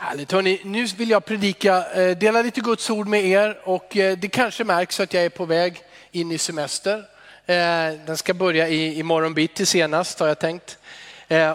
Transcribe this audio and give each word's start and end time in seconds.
Härligt, 0.00 0.32
hörni. 0.32 0.60
Nu 0.64 0.86
vill 0.86 1.10
jag 1.10 1.24
predika, 1.24 1.92
eh, 1.92 2.18
dela 2.18 2.42
lite 2.42 2.60
Guds 2.60 2.90
ord 2.90 3.06
med 3.06 3.24
er 3.24 3.58
och 3.64 3.96
eh, 3.96 4.18
det 4.18 4.28
kanske 4.28 4.64
märks 4.64 5.00
att 5.00 5.14
jag 5.14 5.24
är 5.24 5.28
på 5.28 5.44
väg 5.44 5.82
in 6.12 6.32
i 6.32 6.38
semester. 6.38 6.98
Eh, 7.46 7.92
den 8.06 8.16
ska 8.16 8.34
börja 8.34 8.68
i, 8.68 8.98
imorgon 8.98 9.34
bitti 9.34 9.66
senast 9.66 10.20
har 10.20 10.28
jag 10.28 10.38
tänkt 10.38 10.78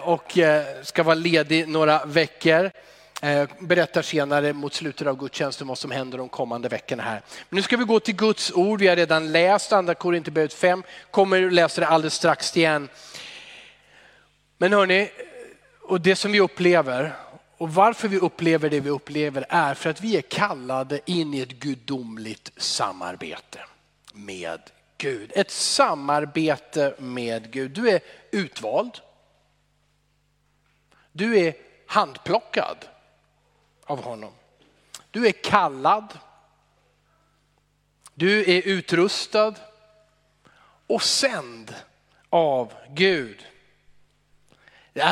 och 0.02 0.38
ska 0.82 1.02
vara 1.02 1.14
ledig 1.14 1.68
några 1.68 2.04
veckor. 2.04 2.70
Berättar 3.58 4.02
senare 4.02 4.52
mot 4.52 4.74
slutet 4.74 5.06
av 5.06 5.16
gudstjänsten 5.16 5.66
vad 5.66 5.78
som 5.78 5.90
händer 5.90 6.18
de 6.18 6.28
kommande 6.28 6.68
veckorna 6.68 7.02
här. 7.02 7.22
Men 7.48 7.56
nu 7.56 7.62
ska 7.62 7.76
vi 7.76 7.84
gå 7.84 8.00
till 8.00 8.16
Guds 8.16 8.52
ord. 8.52 8.80
Vi 8.80 8.88
har 8.88 8.96
redan 8.96 9.32
läst 9.32 9.72
andra 9.72 9.94
Korinthierbrevet 9.94 10.54
5, 10.54 10.82
kommer 11.10 11.50
läsa 11.50 11.80
det 11.80 11.86
alldeles 11.86 12.14
strax 12.14 12.56
igen. 12.56 12.88
Men 14.58 14.72
hörni, 14.72 15.10
och 15.82 16.00
det 16.00 16.16
som 16.16 16.32
vi 16.32 16.40
upplever 16.40 17.12
och 17.64 17.74
varför 17.74 18.08
vi 18.08 18.18
upplever 18.18 18.70
det 18.70 18.80
vi 18.80 18.90
upplever 18.90 19.46
är 19.48 19.74
för 19.74 19.90
att 19.90 20.00
vi 20.00 20.16
är 20.16 20.22
kallade 20.22 21.00
in 21.10 21.34
i 21.34 21.40
ett 21.40 21.52
gudomligt 21.52 22.52
samarbete 22.56 23.60
med 24.12 24.60
Gud. 24.98 25.32
Ett 25.34 25.50
samarbete 25.50 26.94
med 26.98 27.50
Gud. 27.50 27.70
Du 27.70 27.90
är 27.90 28.00
utvald. 28.30 29.00
Du 31.12 31.38
är 31.38 31.54
handplockad 31.86 32.76
av 33.84 34.02
honom. 34.02 34.32
Du 35.10 35.26
är 35.26 35.32
kallad. 35.32 36.18
Du 38.14 38.40
är 38.40 38.62
utrustad 38.66 39.54
och 40.86 41.02
sänd 41.02 41.74
av 42.30 42.72
Gud. 42.88 43.46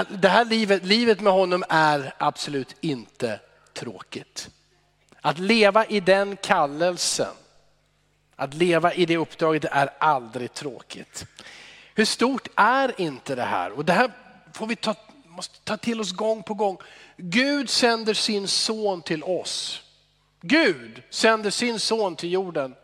Det 0.09 0.29
här 0.29 0.45
livet, 0.45 0.85
livet 0.85 1.21
med 1.21 1.33
honom 1.33 1.65
är 1.69 2.15
absolut 2.19 2.77
inte 2.81 3.41
tråkigt. 3.73 4.51
Att 5.21 5.39
leva 5.39 5.87
i 5.87 6.01
den 6.01 6.37
kallelsen, 6.37 7.35
att 8.37 8.55
leva 8.55 8.95
i 8.95 9.07
det 9.07 9.17
uppdraget 9.17 9.65
är 9.65 9.91
aldrig 9.99 10.55
tråkigt. 10.55 11.25
Hur 11.95 12.05
stort 12.05 12.49
är 12.57 13.01
inte 13.01 13.35
det 13.35 13.43
här? 13.43 13.73
Och 13.73 13.85
det 13.85 13.93
här 13.93 14.13
får 14.53 14.67
vi 14.67 14.77
ta, 14.77 14.95
måste 15.27 15.59
ta 15.65 15.77
till 15.77 16.01
oss 16.01 16.13
gång 16.13 16.43
på 16.43 16.55
gång. 16.55 16.79
Gud 17.17 17.71
sänder 17.71 18.15
sin 18.15 18.49
son 18.49 19.03
till 19.03 19.25
oss. 19.25 19.83
Gud 20.41 21.03
sänder 21.11 21.51
sin 21.51 21.81
son 21.81 22.17
till 22.17 22.33
jorden 22.33 22.75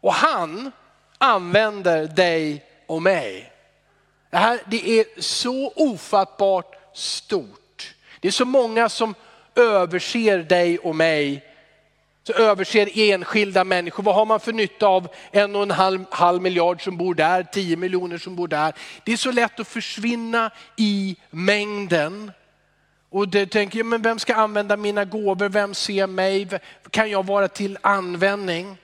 och 0.00 0.14
han 0.14 0.72
använder 1.18 2.06
dig 2.06 2.64
och 2.86 3.02
mig 3.02 3.51
det 4.32 4.38
här 4.38 4.60
det 4.66 5.00
är 5.00 5.20
så 5.20 5.72
ofattbart 5.76 6.74
stort. 6.94 7.94
Det 8.20 8.28
är 8.28 8.32
så 8.32 8.44
många 8.44 8.88
som 8.88 9.14
överser 9.54 10.38
dig 10.38 10.78
och 10.78 10.96
mig, 10.96 11.44
så 12.26 12.32
överser 12.32 12.88
enskilda 12.94 13.64
människor. 13.64 14.02
Vad 14.02 14.14
har 14.14 14.24
man 14.24 14.40
för 14.40 14.52
nytta 14.52 14.86
av 14.86 15.08
en 15.30 15.56
och 15.56 15.62
en 15.62 15.70
halv, 15.70 16.04
halv 16.10 16.42
miljard 16.42 16.84
som 16.84 16.96
bor 16.96 17.14
där, 17.14 17.42
tio 17.42 17.76
miljoner 17.76 18.18
som 18.18 18.36
bor 18.36 18.48
där. 18.48 18.72
Det 19.04 19.12
är 19.12 19.16
så 19.16 19.32
lätt 19.32 19.60
att 19.60 19.68
försvinna 19.68 20.50
i 20.76 21.16
mängden. 21.30 22.32
Och 23.10 23.28
det 23.28 23.46
tänker 23.46 23.78
jag, 23.78 23.86
men 23.86 24.02
vem 24.02 24.18
ska 24.18 24.34
använda 24.34 24.76
mina 24.76 25.04
gåvor? 25.04 25.48
Vem 25.48 25.74
ser 25.74 26.06
mig? 26.06 26.48
Kan 26.90 27.10
jag 27.10 27.26
vara 27.26 27.48
till 27.48 27.78
användning? 27.80 28.76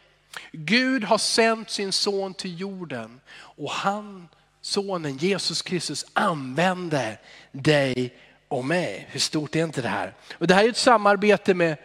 Gud 0.53 1.05
har 1.05 1.19
sänt 1.19 1.71
sin 1.71 1.93
son 1.93 2.35
till 2.35 2.61
jorden 2.61 3.21
och 3.41 3.71
han 3.71 4.29
sonen 4.69 5.17
Jesus 5.17 5.63
Kristus 5.63 6.07
använder 6.13 7.21
dig 7.53 8.15
och 8.49 8.65
mig. 8.65 9.07
Hur 9.11 9.21
stort 9.21 9.57
är 9.57 9.65
inte 9.65 9.83
det 9.83 9.89
här? 9.89 10.15
Och 10.33 10.47
det 10.47 10.55
här 10.55 10.65
är 10.65 10.69
ett 10.69 10.77
samarbete 10.77 11.55
med 11.55 11.77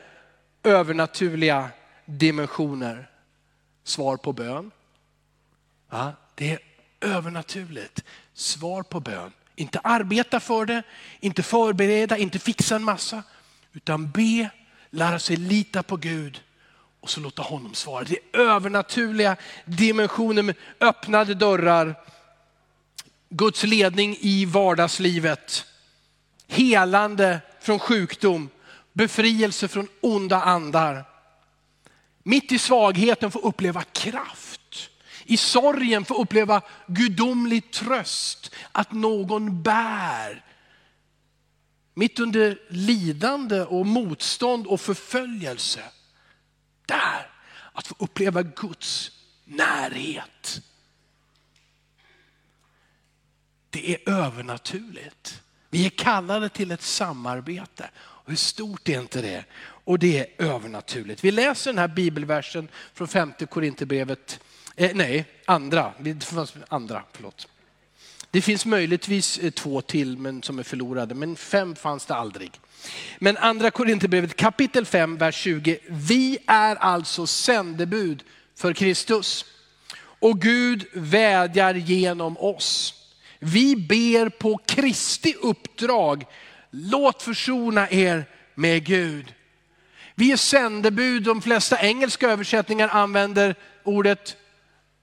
övernaturliga 0.64 1.70
dimensioner. 2.06 3.10
Svar 3.84 4.18
på 4.18 4.34
bön. 4.34 4.72
Ja, 5.92 6.14
det 6.36 6.52
är 6.52 6.60
övernaturligt. 7.02 8.04
Svar 8.34 8.84
på 8.84 9.00
bön. 9.00 9.32
Inte 9.56 9.80
arbeta 9.80 10.40
för 10.40 10.66
det, 10.66 10.84
inte 11.20 11.44
förbereda, 11.44 12.18
inte 12.18 12.40
fixa 12.40 12.76
en 12.76 12.84
massa. 12.84 13.24
Utan 13.74 14.12
be, 14.12 14.50
lära 14.90 15.20
sig 15.20 15.36
lita 15.36 15.84
på 15.84 15.98
Gud 15.98 16.42
och 17.00 17.10
så 17.10 17.20
låta 17.20 17.42
honom 17.42 17.74
svara. 17.74 18.04
Det 18.04 18.18
är 18.18 18.40
övernaturliga 18.40 19.36
dimensioner 19.66 20.44
med 20.44 20.56
öppnade 20.80 21.34
dörrar 21.34 21.96
Guds 23.36 23.64
ledning 23.64 24.18
i 24.20 24.46
vardagslivet. 24.46 25.66
Helande 26.48 27.42
från 27.62 27.80
sjukdom, 27.80 28.50
befrielse 28.94 29.68
från 29.68 29.88
onda 30.02 30.42
andar. 30.42 31.06
Mitt 32.24 32.52
i 32.52 32.60
svagheten 32.60 33.32
få 33.32 33.40
uppleva 33.40 33.84
kraft. 33.84 34.90
I 35.26 35.38
sorgen 35.38 36.06
få 36.06 36.22
uppleva 36.22 36.62
gudomlig 36.88 37.72
tröst, 37.72 38.56
att 38.72 38.92
någon 38.92 39.64
bär. 39.64 40.46
Mitt 41.94 42.20
under 42.20 42.60
lidande 42.70 43.62
och 43.62 43.86
motstånd 43.86 44.68
och 44.68 44.82
förföljelse. 44.82 45.84
Där, 46.86 47.30
att 47.74 47.88
få 47.88 47.96
uppleva 48.00 48.44
Guds 48.44 49.12
närhet 49.46 50.62
det 53.74 53.92
är 53.92 54.10
övernaturligt. 54.10 55.42
Vi 55.70 55.86
är 55.86 55.90
kallade 55.90 56.50
till 56.50 56.72
ett 56.72 56.82
samarbete. 56.82 57.90
Hur 58.26 58.36
stort 58.36 58.90
är 58.90 59.00
inte 59.00 59.22
det? 59.22 59.46
Och 59.64 60.00
det 60.00 60.20
är 60.20 60.46
övernaturligt. 60.46 61.24
Vi 61.24 61.32
läser 61.32 61.72
den 61.72 61.78
här 61.78 61.88
bibelversen 61.88 62.68
från 62.94 63.08
femte 63.08 63.46
Korinthierbrevet, 63.46 64.40
eh, 64.76 64.92
nej, 64.94 65.26
andra, 65.46 65.94
andra, 66.68 67.04
förlåt. 67.12 67.48
Det 68.32 68.42
finns 68.42 68.66
möjligtvis 68.66 69.38
eh, 69.38 69.52
två 69.52 69.82
till 69.82 70.18
men 70.18 70.44
som 70.44 70.60
är 70.60 70.64
förlorade, 70.64 71.16
men 71.16 71.36
fem 71.36 71.76
fanns 71.76 72.06
det 72.06 72.16
aldrig. 72.16 72.52
Men 73.20 73.38
andra 73.38 73.72
Korinthierbrevet 73.72 74.36
kapitel 74.36 74.86
5, 74.86 75.18
vers 75.18 75.36
20. 75.36 75.80
Vi 75.88 76.38
är 76.48 76.76
alltså 76.76 77.28
sändebud 77.28 78.24
för 78.56 78.74
Kristus 78.74 79.46
och 80.20 80.42
Gud 80.42 80.86
vädjar 80.94 81.74
genom 81.74 82.38
oss. 82.38 83.03
Vi 83.46 83.76
ber 83.76 84.30
på 84.30 84.60
Kristi 84.66 85.36
uppdrag, 85.42 86.26
låt 86.72 87.24
försona 87.24 87.90
er 87.90 88.26
med 88.56 88.86
Gud. 88.86 89.34
Vi 90.16 90.32
är 90.32 90.38
sändebud, 90.38 91.24
de 91.24 91.42
flesta 91.42 91.82
engelska 91.82 92.30
översättningar 92.30 92.88
använder 92.88 93.56
ordet 93.84 94.38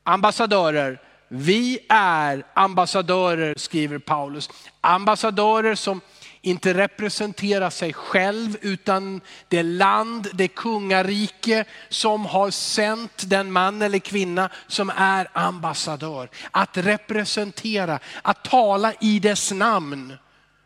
ambassadörer. 0.04 1.00
Vi 1.28 1.78
är 1.88 2.44
ambassadörer 2.54 3.54
skriver 3.56 3.98
Paulus. 3.98 4.50
Ambassadörer 4.80 5.74
som 5.74 6.00
inte 6.42 6.74
representera 6.74 7.70
sig 7.70 7.92
själv 7.92 8.56
utan 8.60 9.20
det 9.48 9.62
land, 9.62 10.28
det 10.32 10.48
kungarike 10.48 11.64
som 11.88 12.26
har 12.26 12.50
sänt 12.50 13.30
den 13.30 13.52
man 13.52 13.82
eller 13.82 13.98
kvinna 13.98 14.50
som 14.66 14.90
är 14.96 15.28
ambassadör. 15.32 16.30
Att 16.50 16.76
representera, 16.76 17.98
att 18.22 18.44
tala 18.44 18.94
i 19.00 19.18
dess 19.18 19.52
namn, 19.52 20.14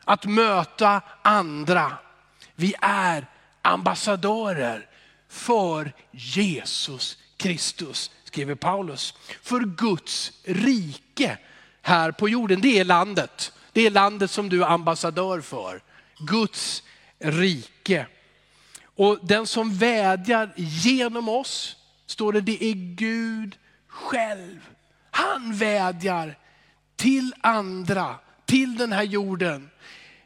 att 0.04 0.24
möta 0.24 1.00
andra. 1.22 1.92
Vi 2.54 2.74
är 2.80 3.26
ambassadörer 3.62 4.86
för 5.28 5.92
Jesus 6.10 7.18
Kristus, 7.36 8.10
skriver 8.24 8.54
Paulus. 8.54 9.14
För 9.42 9.60
Guds 9.60 10.32
rike 10.44 11.38
här 11.82 12.10
på 12.10 12.28
jorden, 12.28 12.60
det 12.60 12.78
är 12.78 12.84
landet. 12.84 13.52
Det 13.74 13.86
är 13.86 13.90
landet 13.90 14.30
som 14.30 14.48
du 14.48 14.62
är 14.62 14.66
ambassadör 14.66 15.40
för. 15.40 15.82
Guds 16.18 16.82
rike. 17.18 18.06
Och 18.96 19.18
den 19.22 19.46
som 19.46 19.74
vädjar 19.74 20.52
genom 20.56 21.28
oss, 21.28 21.76
står 22.06 22.32
det, 22.32 22.40
det 22.40 22.64
är 22.64 22.74
Gud 22.96 23.56
själv. 23.88 24.60
Han 25.10 25.54
vädjar 25.54 26.34
till 26.96 27.34
andra, 27.40 28.14
till 28.46 28.76
den 28.76 28.92
här 28.92 29.02
jorden, 29.02 29.70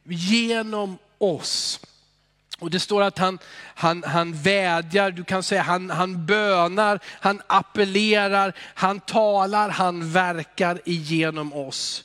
genom 0.05 0.99
oss. 1.19 1.81
Och 2.59 2.71
det 2.71 2.81
står 2.81 3.03
att 3.03 3.19
han, 3.19 3.39
han, 3.75 4.03
han 4.03 4.33
vädjar, 4.33 5.11
du 5.11 5.25
kan 5.25 5.43
säga 5.43 5.63
han, 5.63 5.91
han 5.91 6.27
bönar, 6.27 7.01
han 7.21 7.43
appellerar, 7.47 8.53
han 8.75 9.01
talar, 9.01 9.69
han 9.69 10.13
verkar 10.13 10.81
igenom 10.85 11.53
oss 11.53 12.05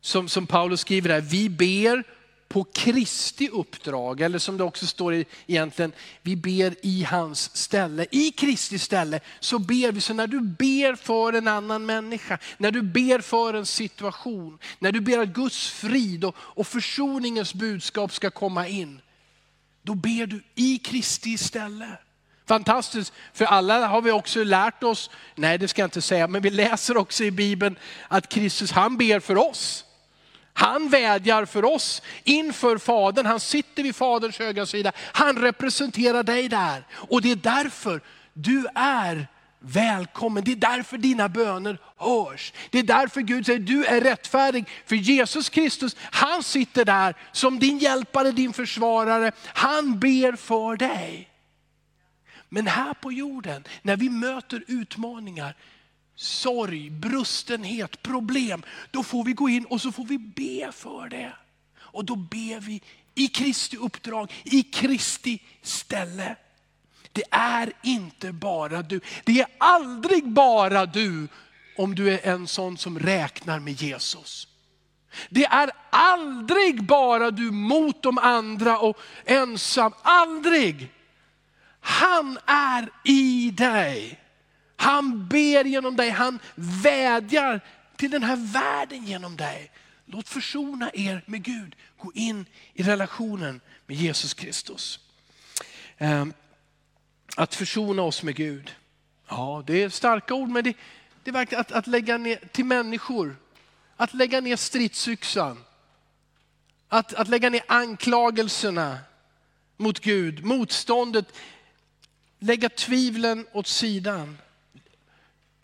som, 0.00 0.28
som 0.28 0.46
Paulus 0.46 0.80
skriver 0.80 1.10
här, 1.10 1.20
vi 1.20 1.48
ber 1.48 2.04
på 2.50 2.64
Kristi 2.64 3.48
uppdrag, 3.48 4.20
eller 4.20 4.38
som 4.38 4.56
det 4.58 4.64
också 4.64 4.86
står 4.86 5.24
egentligen, 5.46 5.92
vi 6.22 6.36
ber 6.36 6.74
i 6.82 7.02
hans 7.02 7.56
ställe. 7.56 8.06
I 8.10 8.30
Kristi 8.30 8.78
ställe 8.78 9.20
så 9.40 9.58
ber 9.58 9.92
vi, 9.92 10.00
så 10.00 10.14
när 10.14 10.26
du 10.26 10.40
ber 10.40 10.94
för 10.94 11.32
en 11.32 11.48
annan 11.48 11.86
människa, 11.86 12.38
när 12.58 12.70
du 12.70 12.82
ber 12.82 13.20
för 13.20 13.54
en 13.54 13.66
situation, 13.66 14.58
när 14.78 14.92
du 14.92 15.00
ber 15.00 15.18
att 15.18 15.28
Guds 15.28 15.68
frid 15.68 16.24
och, 16.24 16.36
och 16.38 16.66
försoningens 16.66 17.54
budskap 17.54 18.12
ska 18.12 18.30
komma 18.30 18.68
in, 18.68 19.00
då 19.82 19.94
ber 19.94 20.26
du 20.26 20.42
i 20.54 20.78
Kristi 20.78 21.38
ställe. 21.38 21.98
Fantastiskt, 22.46 23.12
för 23.32 23.44
alla 23.44 23.86
har 23.86 24.02
vi 24.02 24.10
också 24.10 24.44
lärt 24.44 24.82
oss, 24.82 25.10
nej 25.34 25.58
det 25.58 25.68
ska 25.68 25.82
jag 25.82 25.86
inte 25.86 26.02
säga, 26.02 26.28
men 26.28 26.42
vi 26.42 26.50
läser 26.50 26.96
också 26.96 27.24
i 27.24 27.30
Bibeln 27.30 27.76
att 28.08 28.28
Kristus 28.28 28.72
han 28.72 28.96
ber 28.96 29.20
för 29.20 29.36
oss. 29.36 29.84
Han 30.52 30.88
vädjar 30.88 31.44
för 31.44 31.64
oss 31.64 32.02
inför 32.24 32.78
Fadern, 32.78 33.26
han 33.26 33.40
sitter 33.40 33.82
vid 33.82 33.96
Faderns 33.96 34.38
högra 34.38 34.66
sida. 34.66 34.92
Han 34.96 35.36
representerar 35.36 36.22
dig 36.22 36.48
där. 36.48 36.86
Och 36.92 37.22
det 37.22 37.30
är 37.30 37.36
därför 37.36 38.00
du 38.32 38.66
är 38.74 39.26
välkommen. 39.60 40.44
Det 40.44 40.52
är 40.52 40.56
därför 40.56 40.98
dina 40.98 41.28
böner 41.28 41.78
hörs. 41.96 42.52
Det 42.70 42.78
är 42.78 42.82
därför 42.82 43.20
Gud 43.20 43.46
säger 43.46 43.58
du 43.58 43.84
är 43.84 44.00
rättfärdig. 44.00 44.68
För 44.86 44.96
Jesus 44.96 45.48
Kristus, 45.48 45.96
han 46.00 46.42
sitter 46.42 46.84
där 46.84 47.14
som 47.32 47.58
din 47.58 47.78
hjälpare, 47.78 48.30
din 48.32 48.52
försvarare. 48.52 49.32
Han 49.44 49.98
ber 49.98 50.36
för 50.36 50.76
dig. 50.76 51.28
Men 52.48 52.66
här 52.66 52.94
på 52.94 53.12
jorden, 53.12 53.64
när 53.82 53.96
vi 53.96 54.08
möter 54.08 54.64
utmaningar, 54.66 55.54
sorg, 56.20 56.90
brustenhet, 56.90 58.02
problem, 58.02 58.62
då 58.90 59.02
får 59.02 59.24
vi 59.24 59.32
gå 59.32 59.48
in 59.48 59.64
och 59.64 59.80
så 59.80 59.92
får 59.92 60.04
vi 60.04 60.18
be 60.18 60.72
för 60.72 61.08
det. 61.08 61.32
Och 61.78 62.04
då 62.04 62.16
ber 62.16 62.60
vi 62.60 62.82
i 63.14 63.28
Kristi 63.28 63.76
uppdrag, 63.76 64.32
i 64.44 64.62
Kristi 64.62 65.42
ställe. 65.62 66.36
Det 67.12 67.22
är 67.30 67.72
inte 67.82 68.32
bara 68.32 68.82
du. 68.82 69.00
Det 69.24 69.40
är 69.40 69.46
aldrig 69.58 70.28
bara 70.28 70.86
du 70.86 71.28
om 71.76 71.94
du 71.94 72.14
är 72.14 72.26
en 72.26 72.46
sån 72.46 72.78
som 72.78 72.98
räknar 72.98 73.60
med 73.60 73.82
Jesus. 73.82 74.48
Det 75.28 75.44
är 75.44 75.70
aldrig 75.90 76.82
bara 76.82 77.30
du 77.30 77.50
mot 77.50 78.02
de 78.02 78.18
andra 78.18 78.78
och 78.78 78.98
ensam, 79.24 79.92
aldrig. 80.02 80.92
Han 81.80 82.38
är 82.46 82.88
i 83.04 83.50
dig. 83.50 84.19
Han 84.80 85.26
ber 85.26 85.64
genom 85.64 85.96
dig, 85.96 86.10
han 86.10 86.38
vädjar 86.54 87.60
till 87.96 88.10
den 88.10 88.22
här 88.22 88.36
världen 88.36 89.04
genom 89.04 89.36
dig. 89.36 89.70
Låt 90.06 90.28
försona 90.28 90.90
er 90.94 91.22
med 91.26 91.42
Gud. 91.42 91.76
Gå 91.96 92.12
in 92.14 92.46
i 92.74 92.82
relationen 92.82 93.60
med 93.86 93.96
Jesus 93.96 94.34
Kristus. 94.34 95.00
Ehm, 95.98 96.32
att 97.36 97.54
försona 97.54 98.02
oss 98.02 98.22
med 98.22 98.34
Gud. 98.34 98.74
Ja, 99.28 99.64
det 99.66 99.82
är 99.82 99.88
starka 99.88 100.34
ord, 100.34 100.48
men 100.48 100.64
det, 100.64 100.76
det 101.22 101.30
är 101.30 101.32
verkligen 101.32 101.60
att, 101.60 101.72
att 101.72 101.86
lägga 101.86 102.18
ner 102.18 102.36
till 102.52 102.64
människor. 102.64 103.36
Att 103.96 104.14
lägga 104.14 104.40
ner 104.40 104.56
stridsyxan. 104.56 105.64
Att, 106.88 107.14
att 107.14 107.28
lägga 107.28 107.50
ner 107.50 107.62
anklagelserna 107.68 108.98
mot 109.76 110.00
Gud, 110.00 110.44
motståndet. 110.44 111.26
Lägga 112.38 112.68
tvivlen 112.68 113.46
åt 113.52 113.66
sidan. 113.66 114.38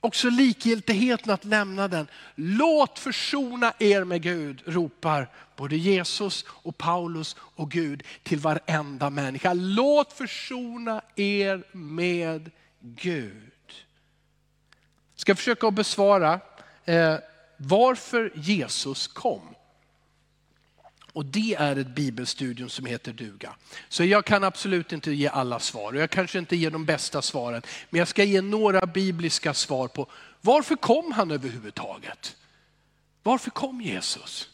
Också 0.06 0.30
likgiltigheten 0.30 1.32
att 1.32 1.44
lämna 1.44 1.88
den. 1.88 2.06
Låt 2.34 2.98
försona 2.98 3.72
er 3.78 4.04
med 4.04 4.22
Gud, 4.22 4.62
ropar 4.66 5.28
både 5.56 5.76
Jesus 5.76 6.44
och 6.48 6.78
Paulus 6.78 7.36
och 7.38 7.70
Gud 7.70 8.02
till 8.22 8.38
varenda 8.38 9.10
människa. 9.10 9.52
Låt 9.52 10.12
försona 10.12 11.02
er 11.16 11.64
med 11.72 12.50
Gud. 12.80 13.52
Jag 15.14 15.20
ska 15.20 15.34
försöka 15.34 15.66
att 15.66 15.74
besvara 15.74 16.40
eh, 16.84 17.14
varför 17.56 18.32
Jesus 18.34 19.06
kom. 19.06 19.54
Och 21.16 21.24
det 21.24 21.54
är 21.54 21.76
ett 21.76 21.94
bibelstudium 21.94 22.68
som 22.68 22.86
heter 22.86 23.12
duga. 23.12 23.54
Så 23.88 24.04
jag 24.04 24.24
kan 24.24 24.44
absolut 24.44 24.92
inte 24.92 25.12
ge 25.12 25.28
alla 25.28 25.60
svar 25.60 25.92
och 25.92 26.00
jag 26.00 26.10
kanske 26.10 26.38
inte 26.38 26.56
ger 26.56 26.70
de 26.70 26.84
bästa 26.84 27.22
svaren. 27.22 27.62
Men 27.90 27.98
jag 27.98 28.08
ska 28.08 28.24
ge 28.24 28.40
några 28.40 28.86
bibliska 28.86 29.54
svar 29.54 29.88
på 29.88 30.10
varför 30.40 30.76
kom 30.76 31.12
han 31.12 31.30
överhuvudtaget? 31.30 32.36
Varför 33.22 33.50
kom 33.50 33.80
Jesus? 33.80 34.48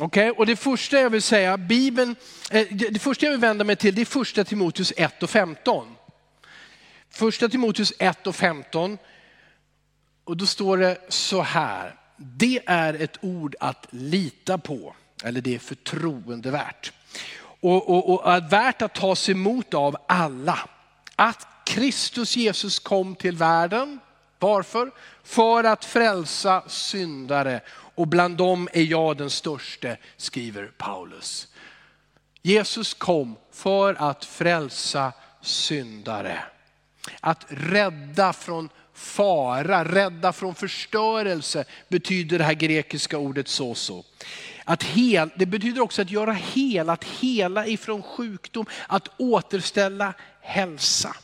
Okej, 0.00 0.30
okay, 0.30 0.38
och 0.38 0.46
det 0.46 0.56
första 0.56 1.00
jag 1.00 1.10
vill 1.10 1.22
säga, 1.22 1.58
Bibeln, 1.58 2.16
eh, 2.50 2.66
det 2.70 3.02
första 3.02 3.26
jag 3.26 3.30
vill 3.30 3.40
vända 3.40 3.64
mig 3.64 3.76
till 3.76 3.94
det 3.94 4.00
är 4.00 4.04
första 4.04 4.44
Timoteus 4.44 4.92
1 4.96 5.22
och 5.22 5.30
15. 5.30 5.96
Första 7.10 7.48
Timoteus 7.48 7.92
1 7.98 8.26
och 8.26 8.36
15. 8.36 8.98
Och 10.24 10.36
då 10.36 10.46
står 10.46 10.76
det 10.76 10.98
så 11.08 11.42
här, 11.42 11.94
det 12.16 12.60
är 12.66 12.94
ett 12.94 13.16
ord 13.20 13.54
att 13.60 13.86
lita 13.90 14.58
på. 14.58 14.94
Eller 15.24 15.40
det 15.40 15.54
är 15.54 15.58
förtroendevärt. 15.58 16.92
Och, 17.60 17.90
och, 17.90 18.14
och 18.14 18.32
är 18.32 18.50
värt 18.50 18.82
att 18.82 18.94
tas 18.94 19.28
emot 19.28 19.74
av 19.74 19.96
alla. 20.08 20.58
Att 21.16 21.46
Kristus 21.64 22.36
Jesus 22.36 22.78
kom 22.78 23.14
till 23.14 23.36
världen. 23.36 24.00
Varför? 24.38 24.90
För 25.24 25.64
att 25.64 25.84
frälsa 25.84 26.62
syndare. 26.66 27.60
Och 27.94 28.08
bland 28.08 28.36
dem 28.36 28.68
är 28.72 28.82
jag 28.82 29.16
den 29.16 29.30
störste, 29.30 29.96
skriver 30.16 30.66
Paulus. 30.66 31.48
Jesus 32.42 32.94
kom 32.94 33.36
för 33.52 33.94
att 33.94 34.24
frälsa 34.24 35.12
syndare. 35.42 36.42
Att 37.20 37.44
rädda 37.48 38.32
från 38.32 38.68
fara, 38.94 39.84
rädda 39.84 40.32
från 40.32 40.54
förstörelse 40.54 41.64
betyder 41.88 42.38
det 42.38 42.44
här 42.44 42.54
grekiska 42.54 43.18
ordet 43.18 43.48
så 43.48 43.74
så. 43.74 44.04
Att 44.64 44.82
hel, 44.82 45.30
det 45.36 45.46
betyder 45.46 45.80
också 45.80 46.02
att 46.02 46.10
göra 46.10 46.32
hel, 46.32 46.90
att 46.90 47.04
hela 47.04 47.66
ifrån 47.66 48.02
sjukdom, 48.02 48.66
att 48.86 49.08
återställa 49.16 50.14
hälsa. 50.40 51.16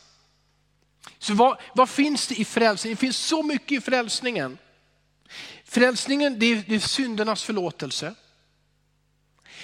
Så 1.19 1.33
vad, 1.33 1.57
vad 1.75 1.89
finns 1.89 2.27
det 2.27 2.35
i 2.39 2.45
frälsningen? 2.45 2.95
Det 2.95 2.99
finns 2.99 3.17
så 3.17 3.43
mycket 3.43 3.71
i 3.71 3.81
frälsningen. 3.81 4.57
Frälsningen 5.65 6.39
det 6.39 6.45
är, 6.45 6.63
det 6.67 6.75
är 6.75 6.79
syndernas 6.79 7.43
förlåtelse. 7.43 8.15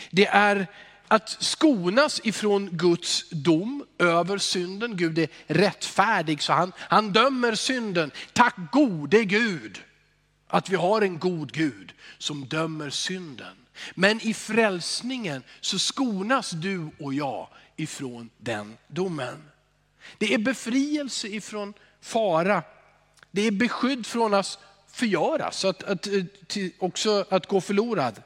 Det 0.09 0.27
är 0.27 0.67
att 1.07 1.29
skonas 1.29 2.21
ifrån 2.23 2.69
Guds 2.71 3.29
dom 3.29 3.85
över 3.99 4.37
synden. 4.37 4.97
Gud 4.97 5.19
är 5.19 5.27
rättfärdig 5.47 6.41
så 6.41 6.53
han, 6.53 6.73
han 6.77 7.13
dömer 7.13 7.55
synden. 7.55 8.11
Tack 8.33 8.55
gode 8.71 9.23
Gud 9.23 9.81
att 10.47 10.69
vi 10.69 10.75
har 10.75 11.01
en 11.01 11.19
god 11.19 11.51
Gud 11.51 11.93
som 12.17 12.45
dömer 12.45 12.89
synden. 12.89 13.62
Men 13.95 14.21
i 14.21 14.33
frälsningen 14.33 15.43
så 15.61 15.79
skonas 15.79 16.51
du 16.51 16.89
och 16.99 17.13
jag 17.13 17.47
ifrån 17.75 18.29
den 18.37 18.77
domen. 18.87 19.49
Det 20.17 20.33
är 20.33 20.37
befrielse 20.37 21.27
ifrån 21.27 21.73
fara. 22.01 22.63
Det 23.31 23.41
är 23.41 23.51
beskydd 23.51 24.05
från 24.05 24.33
att 24.33 24.59
förgöras, 24.87 25.65
att, 25.65 25.83
att, 25.83 26.07
också 26.79 27.25
att 27.29 27.47
gå 27.47 27.61
förlorad. 27.61 28.23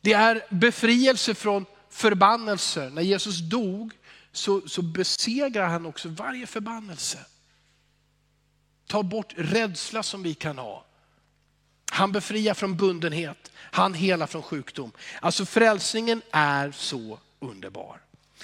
Det 0.00 0.12
är 0.12 0.42
befrielse 0.50 1.34
från 1.34 1.66
förbannelser. 1.90 2.90
När 2.90 3.02
Jesus 3.02 3.38
dog 3.38 3.92
så, 4.32 4.68
så 4.68 4.82
besegrar 4.82 5.68
han 5.68 5.86
också 5.86 6.08
varje 6.08 6.46
förbannelse. 6.46 7.18
Ta 8.86 9.02
bort 9.02 9.34
rädsla 9.36 10.02
som 10.02 10.22
vi 10.22 10.34
kan 10.34 10.58
ha. 10.58 10.84
Han 11.90 12.12
befriar 12.12 12.54
från 12.54 12.76
bundenhet. 12.76 13.52
Han 13.56 13.94
helar 13.94 14.26
från 14.26 14.42
sjukdom. 14.42 14.92
Alltså 15.20 15.46
frälsningen 15.46 16.22
är 16.30 16.72
så 16.72 17.18
underbar. 17.40 18.00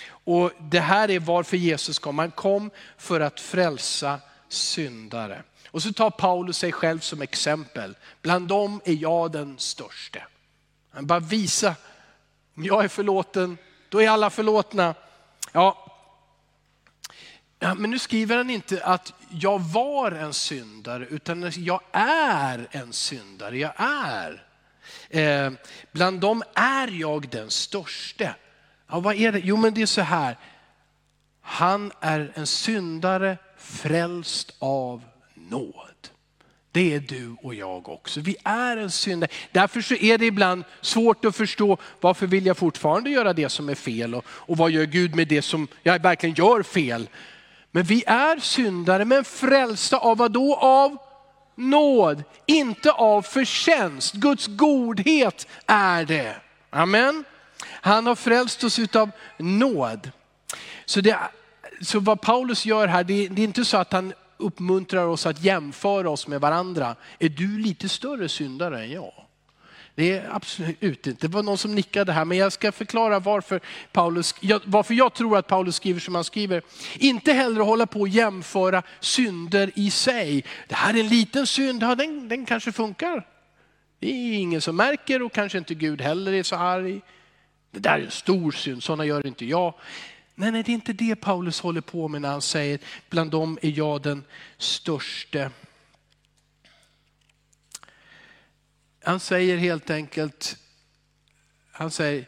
Och 0.08 0.52
Det 0.60 0.80
här 0.80 1.10
är 1.10 1.20
varför 1.20 1.56
Jesus 1.56 1.98
kom. 1.98 2.18
Han 2.18 2.30
kom 2.30 2.70
för 2.96 3.20
att 3.20 3.40
frälsa 3.40 4.20
syndare. 4.48 5.42
Och 5.70 5.82
så 5.82 5.92
tar 5.92 6.10
Paulus 6.10 6.58
sig 6.58 6.72
själv 6.72 6.98
som 6.98 7.22
exempel. 7.22 7.96
Bland 8.22 8.48
dem 8.48 8.80
är 8.84 8.92
jag 8.92 9.32
den 9.32 9.58
störste. 9.58 10.22
Han 10.90 11.06
bara 11.06 11.20
visa, 11.20 11.74
om 12.56 12.64
jag 12.64 12.84
är 12.84 12.88
förlåten, 12.88 13.58
då 13.88 14.02
är 14.02 14.08
alla 14.08 14.30
förlåtna. 14.30 14.94
Ja, 15.52 15.85
Ja, 17.58 17.74
men 17.74 17.90
nu 17.90 17.98
skriver 17.98 18.36
han 18.36 18.50
inte 18.50 18.84
att 18.84 19.12
jag 19.30 19.58
var 19.58 20.12
en 20.12 20.32
syndare, 20.32 21.06
utan 21.06 21.52
jag 21.56 21.80
är 21.92 22.68
en 22.70 22.92
syndare. 22.92 23.58
Jag 23.58 23.72
är. 23.76 24.42
Eh, 25.10 25.52
bland 25.92 26.20
dem 26.20 26.42
är 26.54 26.88
jag 26.88 27.28
den 27.28 27.50
störste. 27.50 28.34
Ja, 28.90 29.00
vad 29.00 29.16
är 29.16 29.32
det? 29.32 29.40
Jo, 29.44 29.56
men 29.56 29.74
det 29.74 29.82
är 29.82 29.86
så 29.86 30.00
här. 30.00 30.36
Han 31.40 31.92
är 32.00 32.32
en 32.34 32.46
syndare 32.46 33.38
frälst 33.58 34.54
av 34.58 35.02
nåd. 35.34 35.90
Det 36.72 36.94
är 36.94 37.00
du 37.00 37.36
och 37.42 37.54
jag 37.54 37.88
också. 37.88 38.20
Vi 38.20 38.36
är 38.44 38.76
en 38.76 38.90
syndare. 38.90 39.30
Därför 39.52 39.80
så 39.80 39.94
är 39.94 40.18
det 40.18 40.26
ibland 40.26 40.64
svårt 40.80 41.24
att 41.24 41.36
förstå 41.36 41.78
varför 42.00 42.26
vill 42.26 42.46
jag 42.46 42.56
fortfarande 42.56 43.10
göra 43.10 43.32
det 43.32 43.48
som 43.48 43.68
är 43.68 43.74
fel 43.74 44.14
och, 44.14 44.24
och 44.28 44.56
vad 44.56 44.70
gör 44.70 44.84
Gud 44.84 45.14
med 45.14 45.28
det 45.28 45.42
som 45.42 45.68
jag 45.82 46.02
verkligen 46.02 46.34
gör 46.34 46.62
fel. 46.62 47.08
Men 47.76 47.84
vi 47.84 48.04
är 48.06 48.38
syndare, 48.38 49.04
men 49.04 49.24
frälsta 49.24 49.98
av 49.98 50.16
vad 50.16 50.32
då? 50.32 50.56
Av 50.56 50.96
nåd, 51.54 52.24
inte 52.46 52.92
av 52.92 53.22
förtjänst. 53.22 54.14
Guds 54.14 54.46
godhet 54.46 55.48
är 55.66 56.04
det. 56.04 56.36
Amen. 56.70 57.24
Han 57.68 58.06
har 58.06 58.14
frälst 58.14 58.64
oss 58.64 58.78
utav 58.78 59.10
nåd. 59.38 60.10
Så, 60.84 61.00
det, 61.00 61.18
så 61.80 62.00
vad 62.00 62.20
Paulus 62.20 62.66
gör 62.66 62.86
här, 62.86 63.04
det, 63.04 63.28
det 63.28 63.42
är 63.42 63.44
inte 63.44 63.64
så 63.64 63.76
att 63.76 63.92
han 63.92 64.12
uppmuntrar 64.36 65.06
oss 65.06 65.26
att 65.26 65.44
jämföra 65.44 66.10
oss 66.10 66.26
med 66.26 66.40
varandra. 66.40 66.96
Är 67.18 67.28
du 67.28 67.58
lite 67.58 67.88
större 67.88 68.28
syndare 68.28 68.84
än 68.84 68.90
jag? 68.90 69.25
Det 69.96 70.12
är 70.12 70.34
absolut 70.34 71.06
inte. 71.06 71.26
Det 71.26 71.28
var 71.28 71.42
någon 71.42 71.58
som 71.58 71.74
nickade 71.74 72.12
här, 72.12 72.24
men 72.24 72.38
jag 72.38 72.52
ska 72.52 72.72
förklara 72.72 73.18
varför, 73.18 73.60
Paulus, 73.92 74.34
varför 74.64 74.94
jag 74.94 75.14
tror 75.14 75.38
att 75.38 75.46
Paulus 75.46 75.76
skriver 75.76 76.00
som 76.00 76.14
han 76.14 76.24
skriver. 76.24 76.62
Inte 76.98 77.32
heller 77.32 77.60
hålla 77.60 77.86
på 77.86 78.02
att 78.02 78.12
jämföra 78.12 78.82
synder 79.00 79.70
i 79.74 79.90
sig. 79.90 80.44
Det 80.68 80.74
här 80.74 80.94
är 80.94 81.00
en 81.00 81.08
liten 81.08 81.46
synd, 81.46 81.82
ja, 81.82 81.94
den, 81.94 82.28
den 82.28 82.46
kanske 82.46 82.72
funkar. 82.72 83.26
Det 83.98 84.08
är 84.08 84.38
ingen 84.38 84.60
som 84.60 84.76
märker 84.76 85.22
och 85.22 85.32
kanske 85.32 85.58
inte 85.58 85.74
Gud 85.74 86.00
heller 86.00 86.32
är 86.32 86.42
så 86.42 86.56
arg. 86.56 87.00
Det 87.70 87.80
där 87.80 87.98
är 87.98 88.04
en 88.04 88.10
stor 88.10 88.52
synd, 88.52 88.82
sådana 88.82 89.04
gör 89.04 89.26
inte 89.26 89.44
jag. 89.44 89.74
Nej, 90.34 90.52
nej, 90.52 90.62
det 90.62 90.72
är 90.72 90.74
inte 90.74 90.92
det 90.92 91.16
Paulus 91.16 91.60
håller 91.60 91.80
på 91.80 92.08
med 92.08 92.22
när 92.22 92.28
han 92.30 92.42
säger 92.42 92.78
bland 93.10 93.30
dem 93.30 93.58
är 93.62 93.78
jag 93.78 94.02
den 94.02 94.24
störste. 94.58 95.50
Han 99.06 99.20
säger 99.20 99.56
helt 99.56 99.90
enkelt, 99.90 100.56
han 101.72 101.90
säger, 101.90 102.26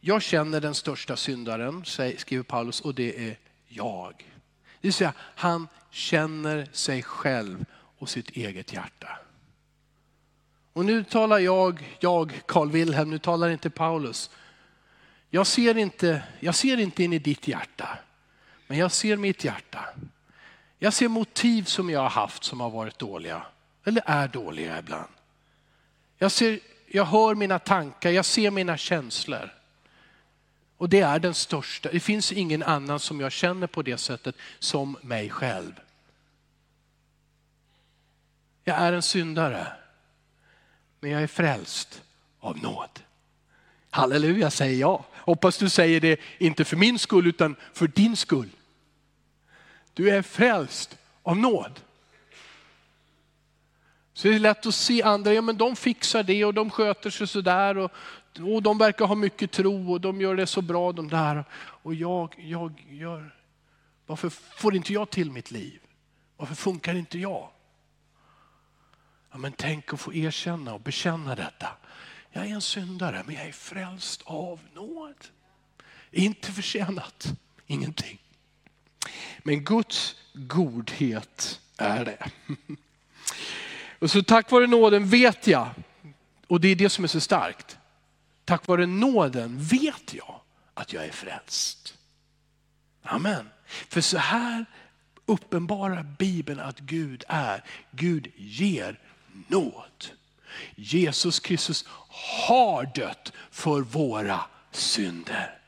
jag 0.00 0.22
känner 0.22 0.60
den 0.60 0.74
största 0.74 1.16
syndaren, 1.16 1.84
skriver 2.16 2.42
Paulus, 2.42 2.80
och 2.80 2.94
det 2.94 3.28
är 3.28 3.38
jag. 3.68 4.14
Det 4.80 4.88
vill 4.88 4.92
säga, 4.92 5.12
han 5.18 5.68
känner 5.90 6.68
sig 6.72 7.02
själv 7.02 7.64
och 7.98 8.08
sitt 8.08 8.30
eget 8.30 8.72
hjärta. 8.72 9.18
Och 10.72 10.84
nu 10.84 11.04
talar 11.04 11.38
jag, 11.38 11.96
jag 12.00 12.42
Carl 12.46 12.70
Wilhelm, 12.70 13.10
nu 13.10 13.18
talar 13.18 13.50
inte 13.50 13.70
Paulus. 13.70 14.30
Jag 15.30 15.46
ser 15.46 15.76
inte, 15.76 16.22
jag 16.40 16.54
ser 16.54 16.76
inte 16.76 17.04
in 17.04 17.12
i 17.12 17.18
ditt 17.18 17.48
hjärta, 17.48 17.98
men 18.66 18.78
jag 18.78 18.92
ser 18.92 19.16
mitt 19.16 19.44
hjärta. 19.44 19.84
Jag 20.78 20.92
ser 20.92 21.08
motiv 21.08 21.62
som 21.62 21.90
jag 21.90 22.00
har 22.00 22.10
haft 22.10 22.44
som 22.44 22.60
har 22.60 22.70
varit 22.70 22.98
dåliga, 22.98 23.42
eller 23.84 24.02
är 24.06 24.28
dåliga 24.28 24.78
ibland. 24.78 25.10
Jag, 26.22 26.32
ser, 26.32 26.58
jag 26.86 27.04
hör 27.04 27.34
mina 27.34 27.58
tankar, 27.58 28.10
jag 28.10 28.24
ser 28.24 28.50
mina 28.50 28.76
känslor. 28.76 29.54
Och 30.76 30.88
det 30.88 31.00
är 31.00 31.18
den 31.18 31.34
största, 31.34 31.92
det 31.92 32.00
finns 32.00 32.32
ingen 32.32 32.62
annan 32.62 33.00
som 33.00 33.20
jag 33.20 33.32
känner 33.32 33.66
på 33.66 33.82
det 33.82 33.96
sättet 33.96 34.34
som 34.58 34.96
mig 35.02 35.30
själv. 35.30 35.72
Jag 38.64 38.76
är 38.76 38.92
en 38.92 39.02
syndare, 39.02 39.66
men 41.00 41.10
jag 41.10 41.22
är 41.22 41.26
frälst 41.26 42.02
av 42.40 42.58
nåd. 42.58 43.00
Halleluja 43.90 44.50
säger 44.50 44.80
jag. 44.80 45.04
Hoppas 45.12 45.58
du 45.58 45.68
säger 45.68 46.00
det 46.00 46.20
inte 46.38 46.64
för 46.64 46.76
min 46.76 46.98
skull 46.98 47.26
utan 47.26 47.56
för 47.72 47.86
din 47.86 48.16
skull. 48.16 48.50
Du 49.94 50.10
är 50.10 50.22
frälst 50.22 50.96
av 51.22 51.36
nåd. 51.36 51.80
Så 54.20 54.28
det 54.28 54.34
är 54.34 54.38
lätt 54.38 54.66
att 54.66 54.74
se 54.74 55.02
andra, 55.02 55.34
ja 55.34 55.42
men 55.42 55.56
de 55.56 55.76
fixar 55.76 56.22
det 56.22 56.44
och 56.44 56.54
de 56.54 56.70
sköter 56.70 57.10
sig 57.10 57.26
sådär 57.26 57.78
och, 57.78 57.92
och 58.54 58.62
de 58.62 58.78
verkar 58.78 59.06
ha 59.06 59.14
mycket 59.14 59.50
tro 59.50 59.92
och 59.92 60.00
de 60.00 60.20
gör 60.20 60.36
det 60.36 60.46
så 60.46 60.62
bra 60.62 60.92
de 60.92 61.08
där. 61.08 61.44
Och 61.58 61.94
jag, 61.94 62.34
jag 62.38 62.86
gör, 62.88 63.34
varför 64.06 64.28
får 64.30 64.76
inte 64.76 64.92
jag 64.92 65.10
till 65.10 65.30
mitt 65.30 65.50
liv? 65.50 65.80
Varför 66.36 66.54
funkar 66.54 66.94
inte 66.94 67.18
jag? 67.18 67.50
Ja, 69.30 69.38
men 69.38 69.52
tänk 69.52 69.92
att 69.92 70.00
få 70.00 70.14
erkänna 70.14 70.74
och 70.74 70.80
bekänna 70.80 71.34
detta. 71.34 71.68
Jag 72.30 72.46
är 72.46 72.50
en 72.54 72.60
syndare 72.60 73.22
men 73.26 73.34
jag 73.34 73.46
är 73.46 73.52
frälst 73.52 74.22
av 74.24 74.60
nåd. 74.74 75.26
Inte 76.10 76.52
förtjänat, 76.52 77.32
ingenting. 77.66 78.18
Men 79.38 79.64
Guds 79.64 80.16
godhet 80.34 81.60
är 81.76 82.04
det. 82.04 82.30
Och 84.00 84.10
så 84.10 84.22
tack 84.22 84.50
vare 84.50 84.66
nåden 84.66 85.06
vet 85.06 85.46
jag, 85.46 85.68
och 86.46 86.60
det 86.60 86.68
är 86.68 86.76
det 86.76 86.88
som 86.88 87.04
är 87.04 87.08
så 87.08 87.20
starkt. 87.20 87.78
Tack 88.44 88.66
vare 88.66 88.86
nåden 88.86 89.58
vet 89.58 90.14
jag 90.14 90.40
att 90.74 90.92
jag 90.92 91.04
är 91.04 91.12
frälst. 91.12 91.94
Amen. 93.02 93.48
För 93.88 94.00
så 94.00 94.18
här 94.18 94.64
uppenbarar 95.26 96.02
Bibeln 96.18 96.60
att 96.60 96.80
Gud 96.80 97.24
är. 97.28 97.64
Gud 97.90 98.32
ger 98.36 98.98
nåd. 99.48 100.06
Jesus 100.74 101.40
Kristus 101.40 101.84
har 102.46 102.90
dött 102.94 103.32
för 103.50 103.80
våra 103.80 104.40
synder. 104.72 105.58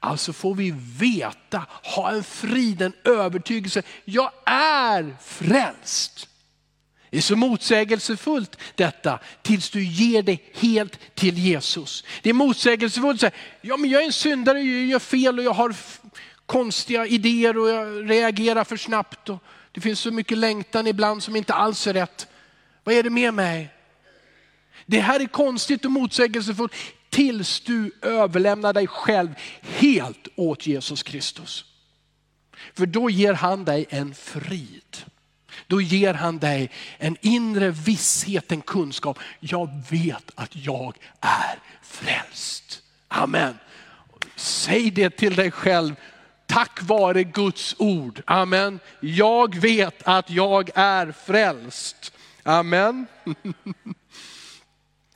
Alltså 0.00 0.32
får 0.32 0.54
vi 0.54 0.70
veta, 0.98 1.66
ha 1.96 2.10
en 2.10 2.24
frid, 2.24 2.82
en 2.82 2.92
övertygelse. 3.04 3.82
Jag 4.04 4.32
är 4.46 5.16
frälst. 5.20 6.28
Det 7.10 7.16
är 7.16 7.22
så 7.22 7.36
motsägelsefullt 7.36 8.56
detta 8.74 9.18
tills 9.42 9.70
du 9.70 9.84
ger 9.84 10.22
det 10.22 10.38
helt 10.54 10.98
till 11.14 11.38
Jesus. 11.38 12.04
Det 12.22 12.30
är 12.30 12.34
motsägelsefullt 12.34 13.14
att 13.14 13.20
säga, 13.20 13.42
ja 13.60 13.76
men 13.76 13.90
jag 13.90 14.02
är 14.02 14.06
en 14.06 14.12
syndare, 14.12 14.60
jag 14.60 14.86
gör 14.86 14.98
fel 14.98 15.38
och 15.38 15.44
jag 15.44 15.52
har 15.52 15.74
konstiga 16.46 17.06
idéer 17.06 17.58
och 17.58 17.68
jag 17.68 18.10
reagerar 18.10 18.64
för 18.64 18.76
snabbt. 18.76 19.28
Och 19.28 19.42
det 19.72 19.80
finns 19.80 20.00
så 20.00 20.10
mycket 20.10 20.38
längtan 20.38 20.86
ibland 20.86 21.22
som 21.22 21.36
inte 21.36 21.54
alls 21.54 21.86
är 21.86 21.94
rätt. 21.94 22.28
Vad 22.84 22.94
är 22.94 23.02
det 23.02 23.10
med 23.10 23.34
mig? 23.34 23.68
Det 24.86 25.00
här 25.00 25.20
är 25.20 25.26
konstigt 25.26 25.84
och 25.84 25.92
motsägelsefullt 25.92 26.72
tills 27.10 27.60
du 27.60 27.92
överlämnar 28.02 28.72
dig 28.72 28.86
själv 28.86 29.34
helt 29.62 30.28
åt 30.36 30.66
Jesus 30.66 31.02
Kristus. 31.02 31.64
För 32.74 32.86
då 32.86 33.10
ger 33.10 33.32
han 33.32 33.64
dig 33.64 33.86
en 33.90 34.14
frid. 34.14 34.96
Då 35.70 35.80
ger 35.80 36.14
han 36.14 36.38
dig 36.38 36.70
en 36.98 37.16
inre 37.20 37.70
visshet, 37.70 38.52
en 38.52 38.60
kunskap. 38.60 39.18
Jag 39.40 39.82
vet 39.90 40.30
att 40.34 40.56
jag 40.56 40.96
är 41.20 41.58
frälst. 41.82 42.82
Amen. 43.08 43.58
Säg 44.36 44.90
det 44.90 45.10
till 45.10 45.34
dig 45.34 45.50
själv 45.50 45.94
tack 46.46 46.82
vare 46.82 47.24
Guds 47.24 47.74
ord. 47.78 48.22
Amen. 48.26 48.80
Jag 49.00 49.56
vet 49.56 50.02
att 50.02 50.30
jag 50.30 50.70
är 50.74 51.12
frälst. 51.12 52.12
Amen. 52.42 53.06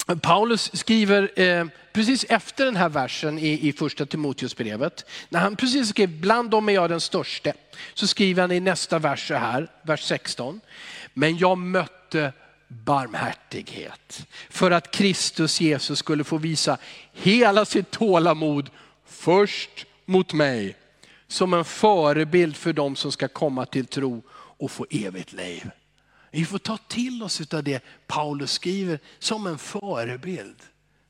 Paulus 0.07 0.71
skriver 0.73 1.41
eh, 1.41 1.67
precis 1.93 2.25
efter 2.29 2.65
den 2.65 2.77
här 2.77 2.89
versen 2.89 3.39
i, 3.39 3.69
i 3.69 3.73
första 3.73 4.07
Timoteusbrevet, 4.07 5.05
när 5.29 5.41
han 5.41 5.57
precis 5.57 5.89
skrev 5.89 6.21
bland 6.21 6.51
dem 6.51 6.69
är 6.69 6.73
jag 6.73 6.91
den 6.91 7.01
störste, 7.01 7.53
så 7.95 8.07
skriver 8.07 8.43
han 8.43 8.53
i 8.53 8.61
nästa 8.61 8.99
vers 8.99 9.29
så 9.29 9.35
här, 9.35 9.71
vers 9.83 10.03
16. 10.03 10.61
Men 11.15 11.37
jag 11.37 11.59
mötte 11.59 12.33
barmhärtighet 12.69 14.27
för 14.51 14.71
att 14.71 14.91
Kristus 14.91 15.61
Jesus 15.61 15.99
skulle 15.99 16.25
få 16.25 16.39
visa 16.39 16.79
hela 17.13 17.65
sitt 17.65 17.91
tålamod 17.91 18.71
först 19.07 19.87
mot 20.05 20.33
mig 20.33 20.77
som 21.29 21.55
en 21.55 21.65
förebild 21.65 22.57
för 22.57 22.73
dem 22.73 22.97
som 22.97 23.13
ska 23.13 23.29
komma 23.29 23.67
till 23.67 23.87
tro 23.87 24.23
och 24.33 24.71
få 24.71 24.87
evigt 24.91 25.33
liv. 25.33 25.71
Vi 26.35 26.45
får 26.45 26.59
ta 26.59 26.79
till 26.89 27.23
oss 27.23 27.55
av 27.55 27.65
det 27.65 27.85
Paulus 28.07 28.53
skriver 28.53 28.99
som 29.19 29.47
en 29.47 29.59
förebild. 29.59 30.57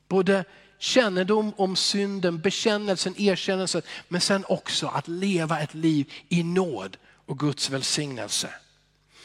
Både 0.07 0.45
kännedom 0.79 1.53
om 1.57 1.75
synden, 1.75 2.39
bekännelsen, 2.39 3.13
erkännelsen, 3.17 3.81
men 4.07 4.21
sen 4.21 4.45
också 4.47 4.87
att 4.87 5.07
leva 5.07 5.59
ett 5.59 5.73
liv 5.73 6.13
i 6.29 6.43
nåd 6.43 6.97
och 7.25 7.39
Guds 7.39 7.69
välsignelse. 7.69 8.49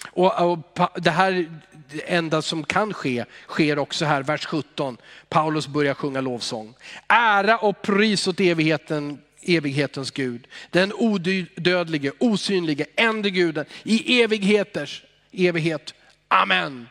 Och, 0.04 0.50
och, 0.50 0.78
det 0.96 1.10
här 1.10 1.60
det 1.90 2.12
enda 2.12 2.42
som 2.42 2.64
kan 2.64 2.94
ske, 2.94 3.24
sker 3.48 3.78
också 3.78 4.04
här, 4.04 4.22
vers 4.22 4.46
17. 4.46 4.96
Paulus 5.28 5.68
börjar 5.68 5.94
sjunga 5.94 6.20
lovsång. 6.20 6.74
Ära 7.08 7.58
och 7.58 7.82
pris 7.82 8.28
åt 8.28 8.40
evigheten, 8.40 9.18
evighetens 9.42 10.10
Gud. 10.10 10.46
Den 10.70 10.92
odödlige, 10.92 12.12
osynlige, 12.18 12.86
ende 12.96 13.30
guden 13.30 13.64
i 13.82 14.22
evigheters 14.22 15.04
evighet. 15.32 15.94
Amen. 16.28 16.88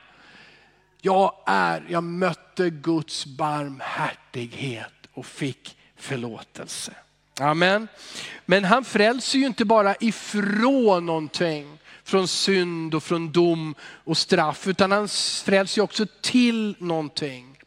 Jag, 1.01 1.33
är, 1.45 1.85
jag 1.89 2.03
mötte 2.03 2.69
Guds 2.69 3.25
barmhärtighet 3.25 4.93
och 5.13 5.25
fick 5.25 5.77
förlåtelse. 5.95 6.93
Amen. 7.39 7.87
Men 8.45 8.63
han 8.63 8.85
frälser 8.85 9.39
ju 9.39 9.45
inte 9.45 9.65
bara 9.65 9.95
ifrån 9.99 11.05
någonting, 11.05 11.77
från 12.03 12.27
synd 12.27 12.95
och 12.95 13.03
från 13.03 13.31
dom 13.31 13.75
och 13.81 14.17
straff, 14.17 14.67
utan 14.67 14.91
han 14.91 15.07
frälser 15.43 15.81
också 15.81 16.05
till 16.21 16.75
någonting. 16.79 17.57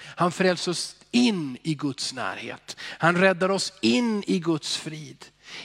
Han 0.00 0.32
frälser 0.32 0.70
oss 0.70 0.96
in 1.10 1.58
i 1.62 1.74
Guds 1.74 2.12
närhet. 2.12 2.76
Han 2.80 3.16
räddar 3.16 3.48
oss 3.48 3.72
in 3.80 4.24
i 4.26 4.38
Guds 4.38 4.76
frid, 4.76 5.24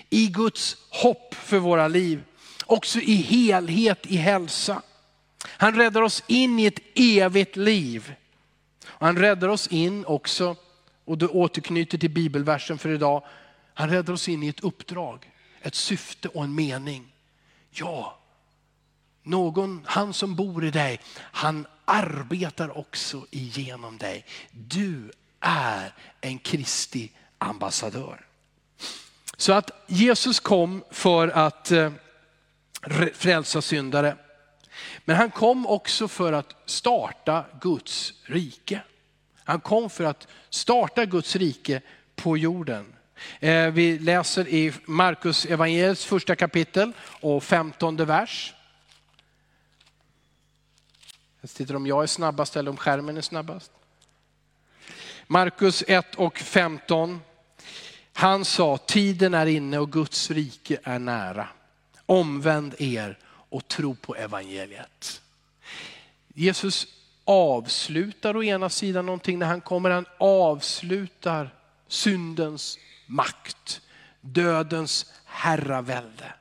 i 0.10 0.28
Guds 0.28 0.78
hopp 0.90 1.36
för 1.36 1.60
våra 1.60 1.88
liv. 1.88 2.24
Också 2.66 3.00
i 3.00 3.16
helhet, 3.16 4.06
i 4.06 4.18
hälsa. 4.18 4.82
Han 5.48 5.76
räddar 5.76 6.02
oss 6.02 6.24
in 6.28 6.60
i 6.60 6.66
ett 6.66 6.80
evigt 6.96 7.56
liv. 7.56 8.14
Han 8.86 9.18
räddar 9.18 9.48
oss 9.48 9.68
in 9.68 10.06
också 10.06 10.56
och 11.06 11.18
du 11.18 11.28
återknyter 11.28 11.98
till 11.98 12.10
bibelversen 12.10 12.78
för 12.78 12.90
idag. 12.90 13.24
Han 13.74 13.90
räddar 13.90 14.14
oss 14.14 14.30
in 14.30 14.44
i 14.44 14.48
ett 14.48 14.60
uppdrag, 14.60 15.32
ett 15.62 15.76
syfte 15.76 16.28
och 16.28 16.44
en 16.44 16.56
mening. 16.56 17.14
Ja, 17.70 18.20
någon, 19.24 19.82
han 19.86 20.14
som 20.14 20.36
bor 20.36 20.66
i 20.66 20.72
dig, 20.72 21.00
han 21.16 21.68
arbetar 21.86 22.78
också 22.78 23.26
igenom 23.32 23.98
dig. 23.98 24.26
Du 24.52 25.12
är 25.40 25.94
en 26.22 26.40
Kristi 26.40 27.12
ambassadör. 27.38 28.26
Så 29.38 29.54
att 29.54 29.72
Jesus 29.88 30.40
kom 30.40 30.84
för 30.92 31.28
att 31.28 31.72
eh, 31.72 31.92
frälsa 33.14 33.62
syndare. 33.62 34.18
Men 35.06 35.16
han 35.16 35.32
kom 35.32 35.68
också 35.68 36.08
för 36.08 36.34
att 36.34 36.56
starta 36.66 37.46
Guds 37.62 38.14
rike. 38.26 38.82
Han 39.44 39.60
kom 39.60 39.90
för 39.90 40.04
att 40.04 40.28
starta 40.50 41.06
Guds 41.06 41.36
rike 41.36 41.82
på 42.16 42.38
jorden. 42.38 42.94
Eh, 43.40 43.68
vi 43.68 44.00
läser 44.00 44.48
i 44.48 44.74
Markus 44.86 45.46
evangeliets 45.46 46.06
första 46.06 46.36
kapitel 46.36 46.92
och 47.22 47.44
femtonde 47.44 48.06
vers. 48.06 48.54
Jag 51.42 51.50
tittar 51.50 51.76
om 51.76 51.88
jag 51.88 52.04
är 52.04 52.08
snabbast 52.08 52.56
eller 52.56 52.72
om 52.72 52.78
skärmen 52.78 53.18
är 53.18 53.22
snabbast. 53.22 53.72
Markus 55.28 55.84
1 55.88 56.16
och 56.16 56.38
15. 56.38 57.22
Han 58.14 58.46
sa, 58.46 58.78
tiden 58.78 59.34
är 59.34 59.46
inne 59.46 59.80
och 59.80 59.92
Guds 59.92 60.32
rike 60.32 60.80
är 60.84 61.00
nära. 61.00 61.48
Omvänd 62.14 62.76
er 62.82 63.18
och 63.26 63.68
tro 63.68 63.96
på 63.96 64.16
evangeliet. 64.16 65.22
Jesus 66.34 66.88
avslutar 67.26 68.38
å 68.38 68.44
ena 68.44 68.70
sidan 68.70 69.06
någonting 69.06 69.40
när 69.40 69.48
han 69.48 69.62
kommer. 69.62 69.90
Han 69.90 70.06
avslutar 70.20 71.50
syndens 71.88 72.80
makt, 73.06 73.82
dödens 74.22 75.14
herravälde. 75.26 76.34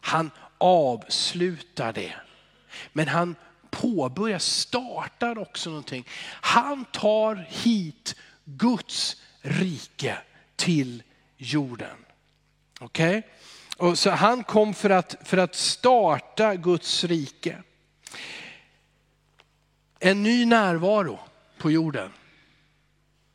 Han 0.00 0.30
avslutar 0.58 1.92
det. 1.92 2.14
Men 2.92 3.08
han 3.08 3.36
påbörjar, 3.70 4.38
startar 4.38 5.38
också 5.38 5.70
någonting. 5.70 6.06
Han 6.40 6.84
tar 6.84 7.46
hit 7.48 8.16
Guds 8.44 9.16
rike 9.40 10.18
till 10.56 11.02
jorden. 11.36 11.96
Okej? 12.80 13.18
Okay? 13.18 13.30
Och 13.80 13.98
så 13.98 14.10
han 14.10 14.44
kom 14.44 14.74
för 14.74 14.90
att, 14.90 15.16
för 15.24 15.36
att 15.36 15.54
starta 15.54 16.54
Guds 16.54 17.04
rike. 17.04 17.62
En 19.98 20.22
ny 20.22 20.44
närvaro 20.46 21.18
på 21.58 21.70
jorden. 21.70 22.10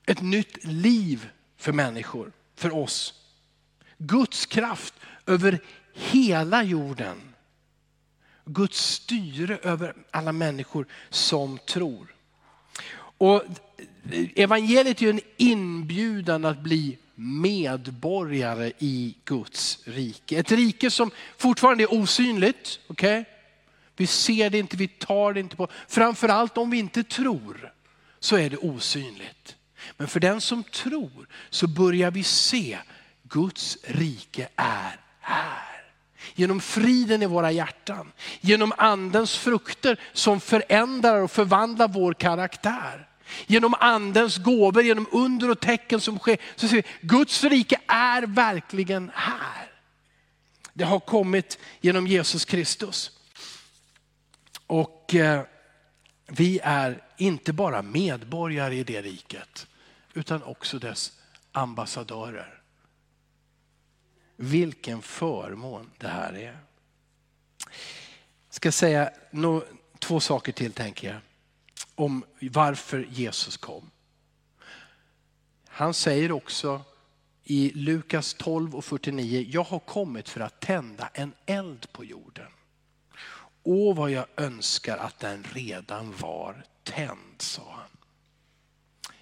Ett 0.05 0.21
nytt 0.21 0.65
liv 0.65 1.29
för 1.57 1.71
människor, 1.71 2.31
för 2.55 2.75
oss. 2.75 3.13
Guds 3.97 4.45
kraft 4.45 4.93
över 5.25 5.59
hela 5.93 6.63
jorden. 6.63 7.33
Guds 8.45 8.79
styre 8.79 9.57
över 9.57 9.95
alla 10.11 10.31
människor 10.31 10.85
som 11.09 11.57
tror. 11.57 12.15
Och 13.17 13.43
evangeliet 14.35 15.01
är 15.01 15.09
en 15.09 15.21
inbjudan 15.37 16.45
att 16.45 16.59
bli 16.59 16.97
medborgare 17.15 18.71
i 18.79 19.15
Guds 19.25 19.79
rike. 19.83 20.39
Ett 20.39 20.51
rike 20.51 20.91
som 20.91 21.11
fortfarande 21.37 21.83
är 21.83 21.93
osynligt. 21.93 22.79
Okay? 22.87 23.23
Vi 23.95 24.07
ser 24.07 24.49
det 24.49 24.59
inte, 24.59 24.77
vi 24.77 24.87
tar 24.87 25.33
det 25.33 25.39
inte 25.39 25.55
på. 25.55 25.67
Framförallt 25.87 26.57
om 26.57 26.69
vi 26.69 26.77
inte 26.77 27.03
tror 27.03 27.71
så 28.19 28.37
är 28.37 28.49
det 28.49 28.57
osynligt. 28.57 29.55
Men 29.97 30.07
för 30.07 30.19
den 30.19 30.41
som 30.41 30.63
tror 30.63 31.27
så 31.49 31.67
börjar 31.67 32.11
vi 32.11 32.23
se 32.23 32.77
Guds 33.23 33.77
rike 33.83 34.47
är 34.55 34.99
här. 35.19 35.75
Genom 36.35 36.61
friden 36.61 37.23
i 37.23 37.25
våra 37.25 37.51
hjärtan, 37.51 38.11
genom 38.41 38.73
andens 38.77 39.37
frukter 39.37 39.99
som 40.13 40.39
förändrar 40.39 41.21
och 41.21 41.31
förvandlar 41.31 41.87
vår 41.87 42.13
karaktär. 42.13 43.07
Genom 43.47 43.73
andens 43.79 44.37
gåvor, 44.37 44.83
genom 44.83 45.07
under 45.11 45.49
och 45.49 45.59
tecken 45.59 46.01
som 46.01 46.19
sker. 46.19 46.37
Så 46.55 46.67
ser 46.67 46.75
vi, 46.75 46.83
Guds 47.01 47.43
rike 47.43 47.79
är 47.87 48.21
verkligen 48.21 49.11
här. 49.13 49.71
Det 50.73 50.83
har 50.83 50.99
kommit 50.99 51.59
genom 51.81 52.07
Jesus 52.07 52.45
Kristus. 52.45 53.11
Och 54.67 55.15
eh, 55.15 55.41
vi 56.27 56.59
är 56.63 57.03
inte 57.17 57.53
bara 57.53 57.81
medborgare 57.81 58.75
i 58.75 58.83
det 58.83 59.01
riket, 59.01 59.67
utan 60.13 60.43
också 60.43 60.79
dess 60.79 61.19
ambassadörer. 61.51 62.61
Vilken 64.35 65.01
förmån 65.01 65.91
det 65.97 66.07
här 66.07 66.33
är. 66.33 66.57
Jag 68.47 68.55
ska 68.55 68.71
säga 68.71 69.09
no, 69.31 69.63
två 69.99 70.19
saker 70.19 70.51
till 70.51 70.73
tänker 70.73 71.07
jag 71.07 71.17
om 71.95 72.25
varför 72.41 73.07
Jesus 73.11 73.57
kom. 73.57 73.91
Han 75.67 75.93
säger 75.93 76.31
också 76.31 76.81
i 77.43 77.71
Lukas 77.75 78.33
12 78.33 78.75
och 78.75 78.85
49, 78.85 79.45
jag 79.49 79.63
har 79.63 79.79
kommit 79.79 80.29
för 80.29 80.41
att 80.41 80.59
tända 80.59 81.09
en 81.13 81.33
eld 81.45 81.91
på 81.91 82.05
jorden. 82.05 82.51
Åh 83.63 83.95
vad 83.95 84.11
jag 84.11 84.25
önskar 84.37 84.97
att 84.97 85.19
den 85.19 85.43
redan 85.43 86.13
var 86.17 86.63
tänd, 86.83 87.35
sa 87.41 87.61
han. 87.71 87.89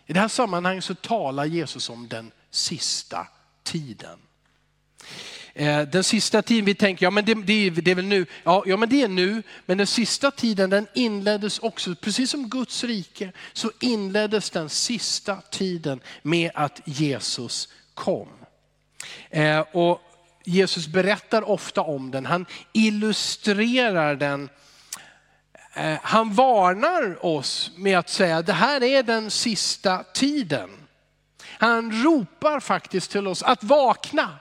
I 0.06 0.14
det 0.14 0.20
här 0.20 0.28
sammanhanget 0.28 0.84
så 0.84 0.96
talar 0.96 1.46
Jesus 1.46 1.90
om 1.90 2.08
den 2.08 2.32
sista 2.50 3.28
tiden. 3.64 4.20
Eh, 5.56 5.82
den 5.82 6.04
sista 6.04 6.42
tiden, 6.42 6.66
vi 6.66 6.76
tänker, 6.76 7.06
ja 7.06 7.10
men 7.10 7.26
det, 7.26 7.34
det, 7.34 7.70
det, 7.70 7.92
är 7.92 7.96
väl 7.96 8.06
nu. 8.06 8.26
Ja, 8.44 8.64
ja 8.66 8.78
men 8.78 8.90
det 8.90 9.02
är 9.02 9.08
nu, 9.08 9.44
men 9.66 9.78
den 9.78 9.88
sista 9.88 10.32
tiden 10.32 10.70
den 10.70 10.88
inleddes 10.94 11.60
också, 11.60 11.96
precis 11.96 12.32
som 12.32 12.50
Guds 12.50 12.84
rike, 12.84 13.32
så 13.54 13.72
inleddes 13.80 14.50
den 14.50 14.70
sista 14.70 15.42
tiden 15.52 16.02
med 16.22 16.52
att 16.54 16.82
Jesus 16.86 17.70
kom. 17.94 18.28
Eh, 19.30 19.60
och 19.60 20.02
Jesus 20.46 20.88
berättar 20.88 21.50
ofta 21.50 21.82
om 21.82 22.12
den, 22.12 22.26
han 22.26 22.46
illustrerar 22.74 24.16
den 24.16 24.50
eh, 25.74 25.98
han 26.04 26.34
varnar 26.34 27.26
oss 27.26 27.72
med 27.76 28.00
att 28.00 28.10
säga 28.10 28.42
det 28.42 28.54
här 28.54 28.84
är 28.84 29.04
den 29.04 29.32
sista 29.32 30.04
tiden. 30.04 30.70
Han 31.46 32.04
ropar 32.04 32.60
faktiskt 32.60 33.12
till 33.12 33.28
oss 33.28 33.44
att 33.44 33.64
vakna. 33.64 34.40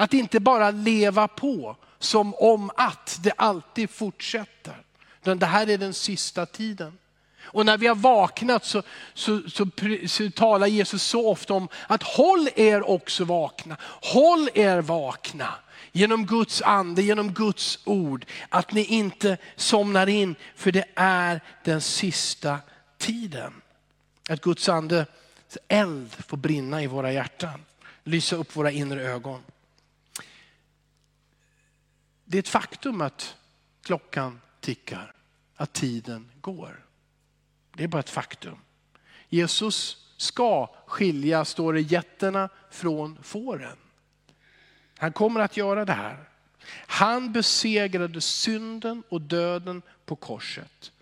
Att 0.00 0.14
inte 0.14 0.40
bara 0.40 0.70
leva 0.70 1.28
på 1.28 1.76
som 1.98 2.34
om 2.34 2.70
att 2.76 3.18
det 3.22 3.32
alltid 3.36 3.90
fortsätter. 3.90 4.82
Utan 5.22 5.38
det 5.38 5.46
här 5.46 5.70
är 5.70 5.78
den 5.78 5.94
sista 5.94 6.46
tiden. 6.46 6.98
Och 7.40 7.66
när 7.66 7.78
vi 7.78 7.86
har 7.86 7.94
vaknat 7.94 8.64
så, 8.64 8.82
så, 9.14 9.42
så, 9.48 9.66
så, 10.06 10.30
talar 10.30 10.66
Jesus 10.66 11.02
så 11.02 11.30
ofta 11.30 11.54
om 11.54 11.68
att 11.86 12.02
håll 12.02 12.48
er 12.56 12.90
också 12.90 13.24
vakna. 13.24 13.76
Håll 14.02 14.48
er 14.54 14.80
vakna 14.80 15.54
genom 15.92 16.26
Guds 16.26 16.62
ande, 16.62 17.02
genom 17.02 17.32
Guds 17.32 17.78
ord. 17.84 18.26
Att 18.48 18.72
ni 18.72 18.84
inte 18.84 19.36
somnar 19.56 20.06
in, 20.06 20.34
för 20.56 20.72
det 20.72 20.84
är 20.94 21.40
den 21.64 21.80
sista 21.80 22.58
tiden. 22.98 23.52
Att 24.28 24.40
Guds 24.40 24.68
ande 24.68 25.06
eld 25.68 26.16
får 26.28 26.36
brinna 26.36 26.82
i 26.82 26.86
våra 26.86 27.12
hjärtan, 27.12 27.64
lysa 28.04 28.36
upp 28.36 28.56
våra 28.56 28.70
inre 28.70 29.02
ögon. 29.02 29.40
Det 32.30 32.38
är 32.38 32.38
ett 32.38 32.48
faktum 32.48 33.00
att 33.00 33.36
klockan 33.82 34.40
tickar, 34.60 35.12
att 35.56 35.72
tiden 35.72 36.30
går. 36.40 36.86
Det 37.76 37.84
är 37.84 37.88
bara 37.88 38.00
ett 38.00 38.10
faktum. 38.10 38.58
Jesus 39.28 40.06
ska 40.16 40.74
skilja, 40.86 41.44
står 41.44 41.72
det, 41.72 41.80
getterna 41.80 42.48
från 42.70 43.18
fåren. 43.22 43.76
Han 44.98 45.12
kommer 45.12 45.40
att 45.40 45.56
göra 45.56 45.84
det 45.84 45.92
här. 45.92 46.28
Han 46.86 47.32
besegrade 47.32 48.20
synden 48.20 49.02
och 49.08 49.20
döden 49.20 49.82
på 50.04 50.16
korset. 50.16 50.92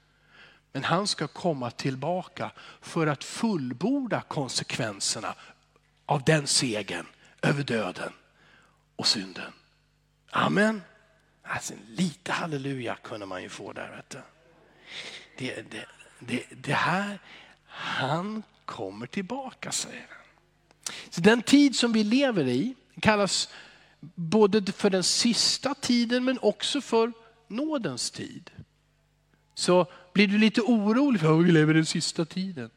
Men 0.73 0.85
han 0.85 1.07
ska 1.07 1.29
komma 1.29 1.71
tillbaka 1.71 2.51
för 2.81 3.07
att 3.07 3.25
fullborda 3.25 4.21
konsekvenserna 4.21 5.35
av 6.07 6.23
den 6.25 6.47
segern 6.47 7.07
över 7.43 7.63
döden 7.63 8.13
och 8.97 9.07
synden. 9.07 9.53
Amen. 10.31 10.83
Alltså 11.51 11.75
lite 11.89 12.33
halleluja 12.33 12.97
kunde 13.03 13.27
man 13.27 13.43
ju 13.43 13.49
få 13.49 13.73
där. 13.73 13.97
Vet 13.97 14.11
du. 14.11 14.19
Det, 15.39 15.71
det, 15.71 15.87
det, 16.19 16.45
det 16.63 16.73
här, 16.73 17.19
han 17.67 18.43
kommer 18.65 19.07
tillbaka 19.07 19.73
säger 19.73 20.07
han. 20.09 20.19
Så 21.11 21.21
den 21.21 21.43
tid 21.43 21.77
som 21.77 21.93
vi 21.93 22.05
lever 22.05 22.49
i 22.49 22.75
kallas 23.01 23.49
både 24.15 24.73
för 24.73 24.91
den 24.91 25.05
sista 25.05 25.75
tiden 25.75 26.25
men 26.25 26.39
också 26.43 26.81
för 26.81 27.13
nådens 27.49 28.11
tid. 28.11 28.51
Så 29.55 29.87
blir 30.13 30.29
du 30.29 30.39
lite 30.39 30.61
orolig 30.61 31.21
för 31.21 31.39
att 31.39 31.47
vi 31.47 31.53
lever 31.53 31.75
den 31.75 31.87
sista 31.87 32.25
tiden. 32.25 32.71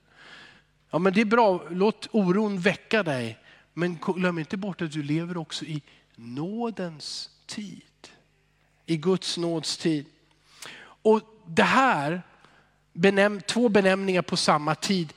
Ja 0.90 1.00
men 1.00 1.14
det 1.14 1.22
är 1.22 1.26
bra, 1.26 1.68
låt 1.70 2.08
oron 2.12 2.60
väcka 2.60 3.04
dig. 3.04 3.38
Men 3.74 3.98
glöm 3.98 4.40
inte 4.40 4.58
bort 4.58 4.82
att 4.82 4.92
du 4.92 5.04
lever 5.04 5.38
också 5.38 5.66
i 5.66 5.82
nådens 6.16 7.30
tid. 7.46 7.82
I 8.92 8.98
Guds 8.98 9.38
nåds 9.38 9.78
tid. 9.78 10.06
Och 10.82 11.22
det 11.48 11.64
här, 11.64 12.22
benäm 12.94 13.42
två 13.42 13.70
benämningar 13.70 14.22
på 14.22 14.38
samma 14.38 14.76
tid, 14.76 15.14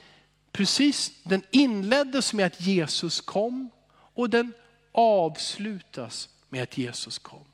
precis, 0.53 1.13
den 1.23 1.43
inleddes 1.51 2.33
med 2.33 2.47
att 2.47 2.61
Jesus 2.61 3.21
kom 3.21 3.71
och 4.15 4.31
den 4.31 4.53
avslutas 4.93 6.29
med 6.49 6.63
att 6.63 6.79
Jesus 6.79 7.19
kom. 7.19 7.45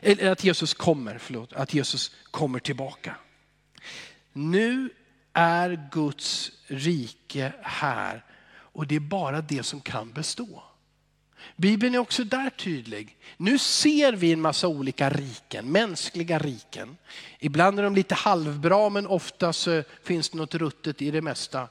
Eller 0.00 0.30
att 0.30 0.44
Jesus 0.44 0.74
kommer, 0.74 1.18
förlåt, 1.18 1.52
att 1.52 1.74
Jesus 1.74 2.10
kommer 2.30 2.58
tillbaka. 2.58 3.16
Nu 4.32 4.90
är 5.32 5.88
Guds 5.92 6.52
rike 6.66 7.52
här 7.62 8.24
och 8.48 8.86
det 8.86 8.96
är 8.96 9.00
bara 9.00 9.40
det 9.40 9.62
som 9.62 9.80
kan 9.80 10.12
bestå. 10.12 10.65
Bibeln 11.56 11.94
är 11.94 11.98
också 11.98 12.24
där 12.24 12.50
tydlig. 12.50 13.16
Nu 13.36 13.58
ser 13.58 14.12
vi 14.12 14.32
en 14.32 14.40
massa 14.40 14.68
olika 14.68 15.10
riken, 15.10 15.72
mänskliga 15.72 16.38
riken. 16.38 16.96
Ibland 17.38 17.78
är 17.78 17.82
de 17.82 17.94
lite 17.94 18.14
halvbra 18.14 18.88
men 18.88 19.06
ofta 19.06 19.52
så 19.52 19.82
finns 20.04 20.30
det 20.30 20.38
något 20.38 20.54
ruttet 20.54 21.02
i 21.02 21.10
det 21.10 21.22
mesta. 21.22 21.68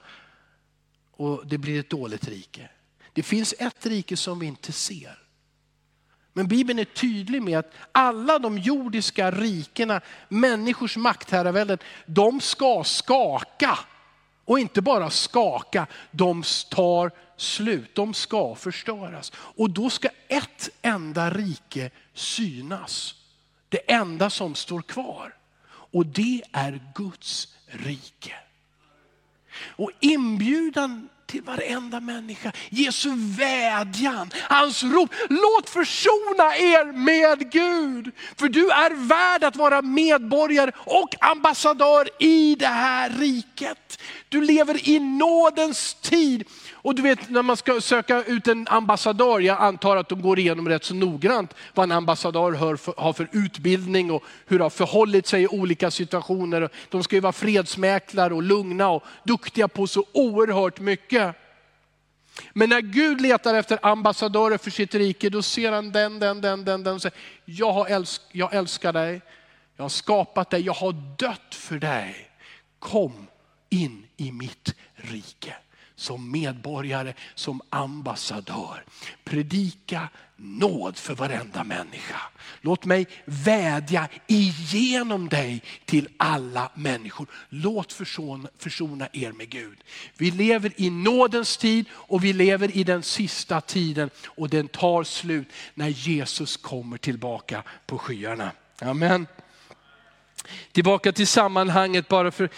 Och 1.11 1.47
det 1.47 1.57
blir 1.57 1.79
ett 1.79 1.89
dåligt 1.89 2.27
rike. 2.27 2.69
Det 3.13 3.23
finns 3.23 3.53
ett 3.59 3.85
rike 3.85 4.17
som 4.17 4.39
vi 4.39 4.45
inte 4.45 4.71
ser. 4.71 5.25
Men 6.33 6.47
Bibeln 6.47 6.79
är 6.79 6.85
tydlig 6.85 7.41
med 7.41 7.59
att 7.59 7.73
alla 7.91 8.39
de 8.39 8.57
jordiska 8.57 9.31
rikena, 9.31 10.01
människors 10.29 10.97
maktherravälden, 10.97 11.77
de 12.05 12.41
ska 12.41 12.83
skaka. 12.83 13.79
Och 14.45 14.59
inte 14.59 14.81
bara 14.81 15.09
skaka, 15.09 15.87
de 16.11 16.43
tar 16.69 17.11
slut, 17.37 17.95
de 17.95 18.13
ska 18.13 18.55
förstöras. 18.55 19.31
Och 19.35 19.69
då 19.69 19.89
ska 19.89 20.09
ett 20.27 20.69
enda 20.81 21.29
rike 21.29 21.91
synas. 22.13 23.15
Det 23.69 23.91
enda 23.91 24.29
som 24.29 24.55
står 24.55 24.81
kvar. 24.81 25.35
Och 25.67 26.05
det 26.05 26.41
är 26.51 26.81
Guds 26.95 27.55
rike. 27.67 28.35
Och 29.57 29.91
inbjudan 29.99 31.09
till 31.35 31.43
varenda 31.43 31.99
människa. 31.99 32.51
Jesu 32.69 33.09
vädjan, 33.15 34.29
hans 34.49 34.83
rop. 34.83 35.09
Låt 35.29 35.69
försona 35.69 36.57
er 36.57 36.91
med 36.91 37.51
Gud. 37.51 38.11
För 38.37 38.49
du 38.49 38.69
är 38.71 39.07
värd 39.07 39.43
att 39.43 39.55
vara 39.55 39.81
medborgare 39.81 40.71
och 40.77 41.15
ambassadör 41.19 42.09
i 42.19 42.55
det 42.55 42.67
här 42.67 43.09
riket. 43.09 44.01
Du 44.29 44.41
lever 44.41 44.89
i 44.89 44.99
nådens 44.99 45.93
tid. 45.93 46.43
Och 46.73 46.95
du 46.95 47.01
vet 47.01 47.29
när 47.29 47.41
man 47.41 47.57
ska 47.57 47.81
söka 47.81 48.23
ut 48.23 48.47
en 48.47 48.67
ambassadör, 48.67 49.39
jag 49.39 49.61
antar 49.61 49.97
att 49.97 50.09
de 50.09 50.21
går 50.21 50.39
igenom 50.39 50.69
rätt 50.69 50.83
så 50.83 50.93
noggrant 50.93 51.53
vad 51.73 51.83
en 51.83 51.91
ambassadör 51.91 52.51
har 52.97 53.13
för 53.13 53.27
utbildning 53.31 54.11
och 54.11 54.23
hur 54.45 54.57
det 54.57 54.65
har 54.65 54.69
förhållit 54.69 55.27
sig 55.27 55.43
i 55.43 55.47
olika 55.47 55.91
situationer. 55.91 56.69
De 56.89 57.03
ska 57.03 57.15
ju 57.15 57.19
vara 57.19 57.33
fredsmäklare 57.33 58.33
och 58.33 58.43
lugna 58.43 58.89
och 58.89 59.03
duktiga 59.23 59.67
på 59.67 59.87
så 59.87 60.05
oerhört 60.11 60.79
mycket. 60.79 61.24
Men 62.53 62.69
när 62.69 62.81
Gud 62.81 63.21
letar 63.21 63.53
efter 63.53 63.79
ambassadörer 63.85 64.57
för 64.57 64.71
sitt 64.71 64.95
rike, 64.95 65.29
då 65.29 65.41
ser 65.41 65.71
han 65.71 65.91
den, 65.91 66.19
den, 66.19 66.41
den, 66.41 66.65
den, 66.65 66.83
den 66.83 66.95
och 66.95 67.01
säger, 67.01 67.17
jag, 67.45 67.71
har 67.71 67.87
älsk, 67.87 68.21
jag 68.31 68.53
älskar 68.53 68.93
dig, 68.93 69.21
jag 69.75 69.83
har 69.83 69.89
skapat 69.89 70.49
dig, 70.49 70.61
jag 70.61 70.73
har 70.73 70.91
dött 71.17 71.55
för 71.55 71.79
dig. 71.79 72.29
Kom 72.79 73.27
in 73.69 74.07
i 74.17 74.31
mitt 74.31 74.75
rike 74.95 75.55
som 75.95 76.31
medborgare, 76.31 77.13
som 77.35 77.61
ambassadör. 77.69 78.83
Predika 79.23 80.09
nåd 80.37 80.97
för 80.97 81.15
varenda 81.15 81.63
människa. 81.63 82.21
Låt 82.61 82.85
mig 82.85 83.07
vädja 83.25 84.07
igenom 84.27 85.29
dig 85.29 85.61
till 85.85 86.07
alla 86.17 86.71
människor. 86.75 87.27
Låt 87.49 87.93
försona, 87.93 88.49
försona 88.57 89.07
er 89.13 89.31
med 89.31 89.49
Gud. 89.49 89.77
Vi 90.17 90.31
lever 90.31 90.71
i 90.75 90.89
nådens 90.89 91.57
tid 91.57 91.85
och 91.91 92.23
vi 92.23 92.33
lever 92.33 92.77
i 92.77 92.83
den 92.83 93.03
sista 93.03 93.61
tiden 93.61 94.09
och 94.25 94.49
den 94.49 94.67
tar 94.67 95.03
slut 95.03 95.47
när 95.73 95.87
Jesus 95.87 96.57
kommer 96.57 96.97
tillbaka 96.97 97.63
på 97.85 97.97
skyarna. 97.97 98.51
Amen. 98.81 99.27
Tillbaka 100.71 101.11
till 101.11 101.27
sammanhanget 101.27 102.07
bara 102.07 102.31
för, 102.31 102.49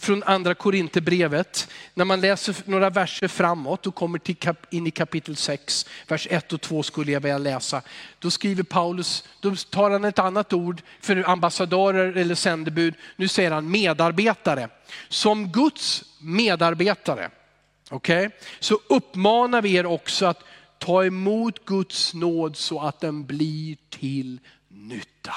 från 0.00 0.22
andra 0.22 0.54
Korinthierbrevet. 0.54 1.68
När 1.94 2.04
man 2.04 2.20
läser 2.20 2.54
några 2.64 2.90
verser 2.90 3.28
framåt 3.28 3.86
och 3.86 3.94
kommer 3.94 4.18
till 4.18 4.36
kap, 4.36 4.66
in 4.70 4.86
i 4.86 4.90
kapitel 4.90 5.36
6, 5.36 5.86
vers 6.08 6.26
1 6.30 6.52
och 6.52 6.60
2 6.60 6.82
skulle 6.82 7.12
jag 7.12 7.20
vilja 7.20 7.38
läsa. 7.38 7.82
Då 8.18 8.30
skriver 8.30 8.62
Paulus, 8.62 9.24
då 9.40 9.56
tar 9.56 9.90
han 9.90 10.04
ett 10.04 10.18
annat 10.18 10.52
ord 10.52 10.82
för 11.00 11.30
ambassadörer 11.30 12.16
eller 12.16 12.34
sändebud. 12.34 12.94
Nu 13.16 13.28
säger 13.28 13.50
han 13.50 13.70
medarbetare. 13.70 14.68
Som 15.08 15.52
Guds 15.52 16.04
medarbetare. 16.18 17.30
Okay? 17.90 18.30
Så 18.60 18.80
uppmanar 18.88 19.62
vi 19.62 19.74
er 19.74 19.86
också 19.86 20.26
att 20.26 20.44
ta 20.78 21.04
emot 21.04 21.64
Guds 21.64 22.14
nåd 22.14 22.56
så 22.56 22.80
att 22.80 23.00
den 23.00 23.26
blir 23.26 23.76
till 23.90 24.40
nytta. 24.68 25.34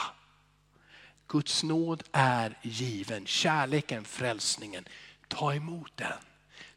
Guds 1.27 1.63
nåd 1.63 2.03
är 2.11 2.57
given, 2.61 3.25
kärleken, 3.25 4.05
frälsningen. 4.05 4.88
Ta 5.27 5.53
emot 5.53 5.91
den 5.95 6.17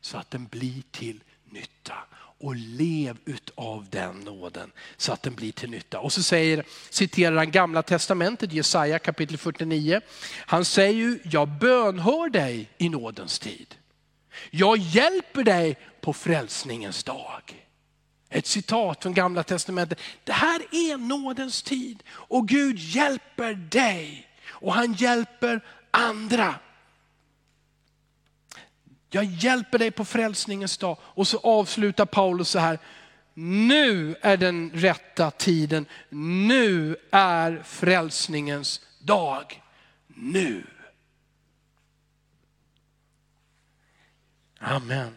så 0.01 0.19
att 0.19 0.31
den 0.31 0.47
blir 0.47 0.83
till 0.91 1.23
nytta 1.45 1.95
och 2.41 2.57
lev 2.57 3.17
utav 3.25 3.87
den 3.91 4.21
nåden 4.21 4.73
så 4.97 5.13
att 5.13 5.23
den 5.23 5.35
blir 5.35 5.53
till 5.53 5.71
nytta. 5.71 6.01
Och 6.01 6.13
så 6.13 6.23
säger, 6.23 6.65
citerar 6.91 7.37
han 7.37 7.51
gamla 7.51 7.83
testamentet, 7.83 8.53
Jesaja 8.53 8.99
kapitel 8.99 9.39
49. 9.39 10.01
Han 10.47 10.65
säger 10.65 10.95
ju, 10.95 11.19
jag 11.25 11.49
bönhör 11.49 12.29
dig 12.29 12.71
i 12.79 12.89
nådens 12.89 13.39
tid. 13.39 13.75
Jag 14.51 14.79
hjälper 14.79 15.43
dig 15.43 15.77
på 16.01 16.13
frälsningens 16.13 17.05
dag. 17.05 17.67
Ett 18.31 18.47
citat 18.47 19.03
från 19.03 19.15
gamla 19.15 19.43
testamentet. 19.43 20.01
Det 20.25 20.33
här 20.33 20.61
är 20.61 20.97
nådens 20.97 21.63
tid 21.63 22.03
och 22.11 22.49
Gud 22.49 22.79
hjälper 22.79 23.55
dig 23.55 24.28
och 24.61 24.75
han 24.75 24.93
hjälper 24.93 25.61
andra. 25.91 26.55
Jag 29.11 29.25
hjälper 29.25 29.79
dig 29.79 29.91
på 29.91 30.05
frälsningens 30.05 30.79
dag. 30.79 30.99
Och 31.03 31.29
så 31.29 31.39
avslutar 31.39 32.07
Paulus 32.07 32.49
så 32.49 32.59
här. 32.59 32.79
Nu 33.35 34.17
är 34.21 34.37
den 34.37 34.71
rätta 34.71 35.31
tiden. 35.31 35.87
Nu 36.11 36.97
är 37.11 37.63
frälsningens 37.65 38.81
dag. 38.99 39.63
Nu. 40.07 40.67
Amen. 44.59 45.15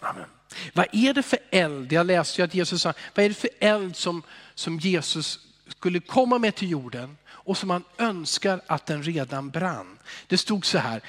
Amen. 0.00 0.28
Vad 0.72 0.86
är 0.92 1.14
det 1.14 1.22
för 1.22 1.38
eld? 1.50 1.92
Jag 1.92 2.06
läste 2.06 2.40
ju 2.40 2.44
att 2.44 2.54
Jesus 2.54 2.82
sa, 2.82 2.92
vad 3.14 3.24
är 3.24 3.28
det 3.28 3.34
för 3.34 3.50
eld 3.60 3.96
som, 3.96 4.22
som 4.54 4.78
Jesus 4.78 5.40
skulle 5.68 6.00
komma 6.00 6.38
med 6.38 6.54
till 6.54 6.70
jorden? 6.70 7.16
Och 7.48 7.58
som 7.58 7.70
han 7.70 7.84
önskar 7.98 8.60
att 8.66 8.86
den 8.86 9.02
redan 9.02 9.50
brann. 9.50 9.98
Det 10.26 10.38
stod 10.38 10.66
så 10.66 10.78
här, 10.78 11.00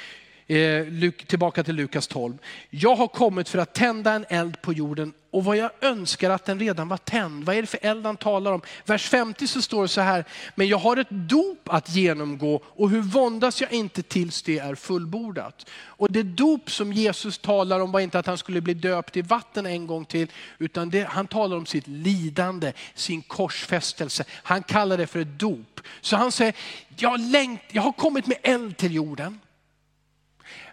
eh, 0.47 1.11
tillbaka 1.11 1.63
till 1.63 1.75
Lukas 1.75 2.07
12. 2.07 2.37
Jag 2.69 2.95
har 2.95 3.07
kommit 3.07 3.49
för 3.49 3.59
att 3.59 3.73
tända 3.73 4.13
en 4.13 4.25
eld 4.29 4.61
på 4.61 4.73
jorden 4.73 5.13
och 5.31 5.43
vad 5.43 5.57
jag 5.57 5.71
önskar 5.81 6.29
att 6.29 6.45
den 6.45 6.59
redan 6.59 6.87
var 6.87 6.97
tänd. 6.97 7.43
Vad 7.43 7.55
är 7.55 7.61
det 7.61 7.67
för 7.67 7.79
eld 7.81 8.05
han 8.05 8.17
talar 8.17 8.51
om? 8.51 8.61
Vers 8.85 9.09
50 9.09 9.47
så 9.47 9.61
står 9.61 9.81
det 9.81 9.87
så 9.87 10.01
här, 10.01 10.25
men 10.55 10.67
jag 10.67 10.77
har 10.77 10.97
ett 10.97 11.09
dop 11.09 11.69
att 11.69 11.89
genomgå 11.89 12.61
och 12.65 12.89
hur 12.89 13.01
våndas 13.01 13.61
jag 13.61 13.71
inte 13.71 14.03
tills 14.03 14.41
det 14.41 14.59
är 14.59 14.75
fullbordat. 14.75 15.69
Och 15.71 16.11
det 16.11 16.23
dop 16.23 16.71
som 16.71 16.93
Jesus 16.93 17.37
talar 17.37 17.79
om 17.79 17.91
var 17.91 17.99
inte 17.99 18.19
att 18.19 18.25
han 18.25 18.37
skulle 18.37 18.61
bli 18.61 18.73
döpt 18.73 19.17
i 19.17 19.21
vatten 19.21 19.65
en 19.65 19.87
gång 19.87 20.05
till, 20.05 20.31
utan 20.57 20.89
det, 20.89 21.03
han 21.03 21.27
talar 21.27 21.57
om 21.57 21.65
sitt 21.65 21.87
lidande, 21.87 22.73
sin 22.93 23.21
korsfästelse. 23.21 24.23
Han 24.31 24.63
kallar 24.63 24.97
det 24.97 25.07
för 25.07 25.19
ett 25.19 25.39
dop. 25.39 25.81
Så 26.01 26.15
han 26.15 26.31
säger, 26.31 26.55
jag, 26.97 27.19
längt, 27.19 27.61
jag 27.71 27.81
har 27.81 27.91
kommit 27.91 28.27
med 28.27 28.37
eld 28.43 28.77
till 28.77 28.93
jorden. 28.93 29.39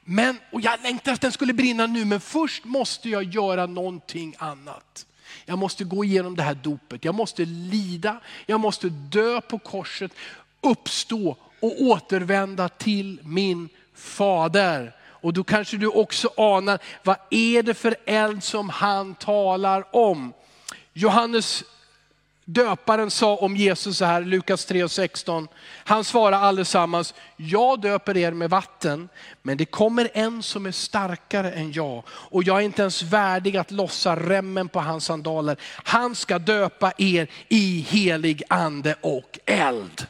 Men, 0.08 0.38
och 0.50 0.60
jag 0.60 0.82
längtar 0.82 1.12
att 1.12 1.20
den 1.20 1.32
skulle 1.32 1.52
brinna 1.52 1.86
nu, 1.86 2.04
men 2.04 2.20
först 2.20 2.64
måste 2.64 3.08
jag 3.08 3.22
göra 3.24 3.66
någonting 3.66 4.34
annat. 4.38 5.06
Jag 5.44 5.58
måste 5.58 5.84
gå 5.84 6.04
igenom 6.04 6.36
det 6.36 6.42
här 6.42 6.54
dopet, 6.54 7.04
jag 7.04 7.14
måste 7.14 7.44
lida, 7.44 8.20
jag 8.46 8.60
måste 8.60 8.88
dö 8.88 9.40
på 9.40 9.58
korset, 9.58 10.12
uppstå 10.60 11.36
och 11.60 11.82
återvända 11.82 12.68
till 12.68 13.20
min 13.22 13.68
fader. 13.94 14.92
Och 15.04 15.32
då 15.32 15.44
kanske 15.44 15.76
du 15.76 15.86
också 15.86 16.30
anar, 16.36 16.78
vad 17.02 17.16
är 17.30 17.62
det 17.62 17.74
för 17.74 17.96
eld 18.06 18.44
som 18.44 18.68
han 18.68 19.14
talar 19.14 19.96
om? 19.96 20.32
Johannes 20.92 21.64
Döparen 22.48 23.10
sa 23.10 23.36
om 23.36 23.56
Jesus 23.56 23.98
så 23.98 24.04
här, 24.04 24.20
Lukas 24.20 24.68
3.16. 24.70 25.48
Han 25.84 26.04
svarade 26.04 26.36
allesammans, 26.36 27.14
jag 27.36 27.80
döper 27.80 28.16
er 28.16 28.32
med 28.32 28.50
vatten, 28.50 29.08
men 29.42 29.56
det 29.56 29.64
kommer 29.64 30.10
en 30.14 30.42
som 30.42 30.66
är 30.66 30.72
starkare 30.72 31.52
än 31.52 31.72
jag. 31.72 32.02
Och 32.08 32.44
jag 32.44 32.56
är 32.56 32.60
inte 32.60 32.82
ens 32.82 33.02
värdig 33.02 33.56
att 33.56 33.70
lossa 33.70 34.16
remmen 34.16 34.68
på 34.68 34.80
hans 34.80 35.04
sandaler. 35.04 35.56
Han 35.84 36.14
ska 36.14 36.38
döpa 36.38 36.92
er 36.98 37.28
i 37.48 37.86
helig 37.88 38.42
ande 38.48 38.96
och 39.00 39.38
eld. 39.44 40.06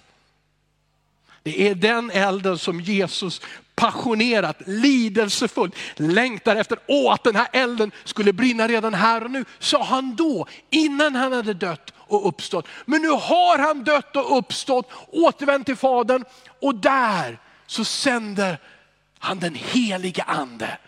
Det 1.46 1.68
är 1.68 1.74
den 1.74 2.10
elden 2.10 2.58
som 2.58 2.80
Jesus 2.80 3.40
passionerat, 3.74 4.56
lidelsefullt 4.66 5.74
längtar 5.96 6.56
efter. 6.56 6.78
Åh, 6.86 7.12
att 7.12 7.24
den 7.24 7.36
här 7.36 7.48
elden 7.52 7.90
skulle 8.04 8.32
brinna 8.32 8.68
redan 8.68 8.94
här 8.94 9.24
och 9.24 9.30
nu, 9.30 9.44
sa 9.58 9.84
han 9.84 10.16
då, 10.16 10.46
innan 10.70 11.14
han 11.14 11.32
hade 11.32 11.54
dött 11.54 11.92
och 11.96 12.28
uppstått. 12.28 12.66
Men 12.84 13.02
nu 13.02 13.08
har 13.08 13.58
han 13.58 13.84
dött 13.84 14.16
och 14.16 14.38
uppstått, 14.38 14.90
återvänt 15.08 15.66
till 15.66 15.76
Fadern 15.76 16.24
och 16.60 16.74
där 16.74 17.38
så 17.66 17.84
sänder 17.84 18.58
han 19.18 19.38
den 19.38 19.54
heliga 19.54 20.22
ande. 20.22 20.78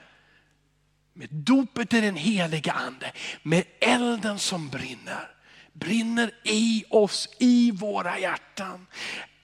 Med 1.14 1.28
dopet 1.30 1.94
i 1.94 2.00
den 2.00 2.16
heliga 2.16 2.72
ande, 2.72 3.12
med 3.42 3.64
elden 3.80 4.38
som 4.38 4.68
brinner. 4.68 5.30
Brinner 5.72 6.30
i 6.44 6.84
oss, 6.90 7.28
i 7.38 7.70
våra 7.70 8.18
hjärtan. 8.18 8.86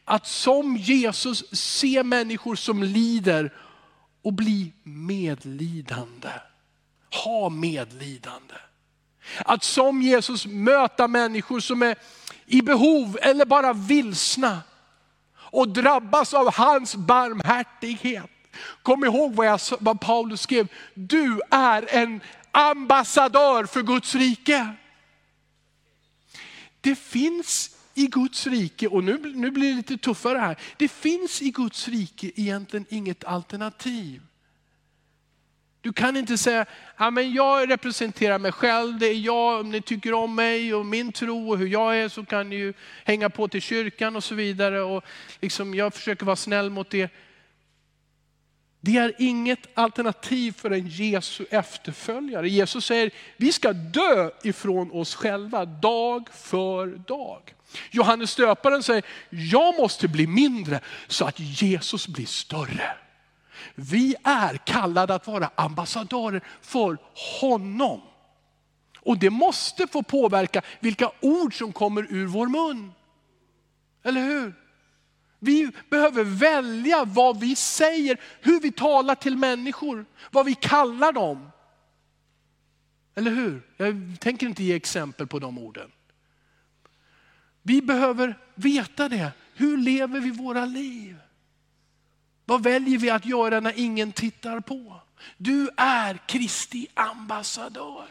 Att 0.04 0.26
som 0.26 0.76
Jesus 0.76 1.44
se 1.52 2.02
människor 2.02 2.54
som 2.54 2.82
lider 2.82 3.52
och 4.22 4.32
bli 4.32 4.72
medlidande. 4.82 6.30
Ha 7.24 7.48
medlidande. 7.48 8.54
Att 9.44 9.64
som 9.64 10.02
Jesus 10.02 10.46
möta 10.46 11.08
människor 11.08 11.60
som 11.60 11.82
är 11.82 11.96
i 12.46 12.62
behov 12.62 13.18
eller 13.22 13.44
bara 13.44 13.72
vilsna 13.72 14.60
och 15.36 15.68
drabbas 15.68 16.34
av 16.34 16.54
hans 16.54 16.96
barmhärtighet. 16.96 18.30
Kom 18.82 19.04
ihåg 19.04 19.34
vad, 19.34 19.46
jag, 19.46 19.60
vad 19.80 20.00
Paulus 20.00 20.40
skrev, 20.40 20.68
du 20.94 21.40
är 21.50 21.94
en 21.94 22.20
ambassadör 22.52 23.66
för 23.66 23.82
Guds 23.82 24.14
rike. 24.14 24.74
Det 26.80 26.96
finns 26.96 27.73
i 27.94 28.06
Guds 28.06 28.46
rike, 28.46 28.88
och 28.88 29.04
nu, 29.04 29.32
nu 29.34 29.50
blir 29.50 29.70
det 29.70 29.76
lite 29.76 29.96
tuffare 29.96 30.38
här, 30.38 30.56
det 30.76 30.88
finns 30.88 31.42
i 31.42 31.50
Guds 31.50 31.88
rike 31.88 32.30
egentligen 32.34 32.86
inget 32.88 33.24
alternativ. 33.24 34.22
Du 35.80 35.92
kan 35.92 36.16
inte 36.16 36.38
säga, 36.38 36.66
ja, 36.96 37.10
men 37.10 37.32
jag 37.32 37.70
representerar 37.70 38.38
mig 38.38 38.52
själv, 38.52 38.98
det 38.98 39.06
är 39.06 39.14
jag, 39.14 39.60
om 39.60 39.70
ni 39.70 39.80
tycker 39.80 40.14
om 40.14 40.34
mig 40.34 40.74
och 40.74 40.86
min 40.86 41.12
tro 41.12 41.50
och 41.50 41.58
hur 41.58 41.66
jag 41.66 41.98
är 41.98 42.08
så 42.08 42.24
kan 42.24 42.48
ni 42.48 42.56
ju 42.56 42.72
hänga 43.04 43.30
på 43.30 43.48
till 43.48 43.62
kyrkan 43.62 44.16
och 44.16 44.24
så 44.24 44.34
vidare. 44.34 44.82
Och 44.82 45.04
liksom, 45.40 45.74
jag 45.74 45.94
försöker 45.94 46.26
vara 46.26 46.36
snäll 46.36 46.70
mot 46.70 46.94
er. 46.94 47.10
Det 48.84 48.96
är 48.96 49.14
inget 49.18 49.68
alternativ 49.74 50.52
för 50.52 50.70
en 50.70 50.86
Jesu 50.86 51.44
efterföljare. 51.50 52.48
Jesus 52.48 52.86
säger, 52.86 53.10
vi 53.36 53.52
ska 53.52 53.72
dö 53.72 54.30
ifrån 54.42 54.90
oss 54.90 55.14
själva 55.14 55.64
dag 55.64 56.28
för 56.32 56.86
dag. 56.86 57.54
Johannes 57.90 58.36
döparen 58.36 58.82
säger, 58.82 59.02
jag 59.30 59.76
måste 59.80 60.08
bli 60.08 60.26
mindre 60.26 60.80
så 61.06 61.24
att 61.24 61.40
Jesus 61.40 62.08
blir 62.08 62.26
större. 62.26 62.96
Vi 63.74 64.16
är 64.24 64.56
kallade 64.56 65.14
att 65.14 65.26
vara 65.26 65.50
ambassadörer 65.54 66.40
för 66.62 66.98
honom. 67.40 68.00
Och 69.00 69.18
det 69.18 69.30
måste 69.30 69.86
få 69.86 70.02
påverka 70.02 70.62
vilka 70.80 71.10
ord 71.20 71.58
som 71.58 71.72
kommer 71.72 72.06
ur 72.10 72.26
vår 72.26 72.46
mun. 72.46 72.92
Eller 74.02 74.20
hur? 74.20 74.63
Vi 75.44 75.70
behöver 75.90 76.24
välja 76.24 77.04
vad 77.04 77.40
vi 77.40 77.56
säger, 77.56 78.20
hur 78.40 78.60
vi 78.60 78.72
talar 78.72 79.14
till 79.14 79.36
människor, 79.36 80.06
vad 80.30 80.46
vi 80.46 80.54
kallar 80.54 81.12
dem. 81.12 81.50
Eller 83.14 83.30
hur? 83.30 83.62
Jag 83.76 84.16
tänker 84.20 84.46
inte 84.46 84.64
ge 84.64 84.74
exempel 84.74 85.26
på 85.26 85.38
de 85.38 85.58
orden. 85.58 85.90
Vi 87.62 87.82
behöver 87.82 88.38
veta 88.54 89.08
det. 89.08 89.32
Hur 89.54 89.76
lever 89.76 90.20
vi 90.20 90.30
våra 90.30 90.64
liv? 90.64 91.16
Vad 92.44 92.62
väljer 92.62 92.98
vi 92.98 93.10
att 93.10 93.26
göra 93.26 93.60
när 93.60 93.78
ingen 93.78 94.12
tittar 94.12 94.60
på? 94.60 95.00
Du 95.36 95.70
är 95.76 96.26
Kristi 96.26 96.86
ambassadör. 96.94 98.06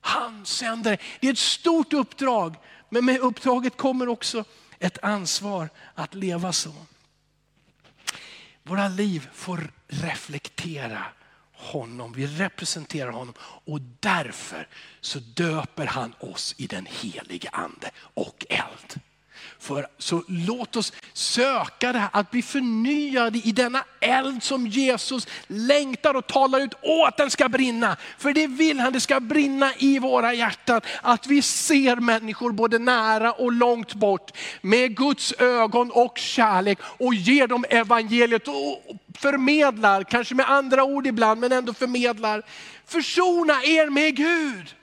Han 0.00 0.46
sänder 0.46 1.00
Det 1.20 1.28
är 1.28 1.32
ett 1.32 1.38
stort 1.38 1.92
uppdrag, 1.92 2.56
men 2.90 3.04
med 3.04 3.20
uppdraget 3.20 3.76
kommer 3.76 4.08
också 4.08 4.44
ett 4.82 4.98
ansvar 5.02 5.68
att 5.94 6.14
leva 6.14 6.52
så. 6.52 6.74
Våra 8.62 8.88
liv 8.88 9.28
får 9.32 9.72
reflektera 9.86 11.04
honom, 11.52 12.12
vi 12.12 12.26
representerar 12.26 13.10
honom 13.10 13.34
och 13.40 13.80
därför 14.00 14.68
så 15.00 15.18
döper 15.18 15.86
han 15.86 16.14
oss 16.20 16.54
i 16.58 16.66
den 16.66 16.86
helige 16.86 17.48
ande 17.52 17.90
och. 17.96 18.41
För, 19.62 19.86
så 19.98 20.24
låt 20.28 20.76
oss 20.76 20.92
söka 21.12 21.92
det 21.92 21.98
här, 21.98 22.08
att 22.12 22.30
bli 22.30 22.42
förnyade 22.42 23.38
i 23.38 23.52
denna 23.52 23.84
eld 24.00 24.42
som 24.42 24.66
Jesus 24.66 25.26
längtar 25.46 26.14
och 26.14 26.26
talar 26.26 26.60
ut 26.60 26.74
åt 26.82 27.08
att 27.08 27.16
den 27.16 27.30
ska 27.30 27.48
brinna. 27.48 27.96
För 28.18 28.32
det 28.32 28.46
vill 28.46 28.80
han, 28.80 28.92
det 28.92 29.00
ska 29.00 29.20
brinna 29.20 29.72
i 29.78 29.98
våra 29.98 30.34
hjärtan. 30.34 30.80
Att 31.02 31.26
vi 31.26 31.42
ser 31.42 31.96
människor 31.96 32.52
både 32.52 32.78
nära 32.78 33.32
och 33.32 33.52
långt 33.52 33.94
bort 33.94 34.38
med 34.60 34.96
Guds 34.96 35.32
ögon 35.38 35.90
och 35.90 36.18
kärlek 36.18 36.78
och 36.82 37.14
ger 37.14 37.46
dem 37.46 37.64
evangeliet 37.70 38.48
och 38.48 38.96
förmedlar, 39.18 40.04
kanske 40.04 40.34
med 40.34 40.50
andra 40.50 40.84
ord 40.84 41.06
ibland, 41.06 41.40
men 41.40 41.52
ändå 41.52 41.74
förmedlar. 41.74 42.42
Försona 42.86 43.64
er 43.64 43.90
med 43.90 44.16
Gud. 44.16 44.74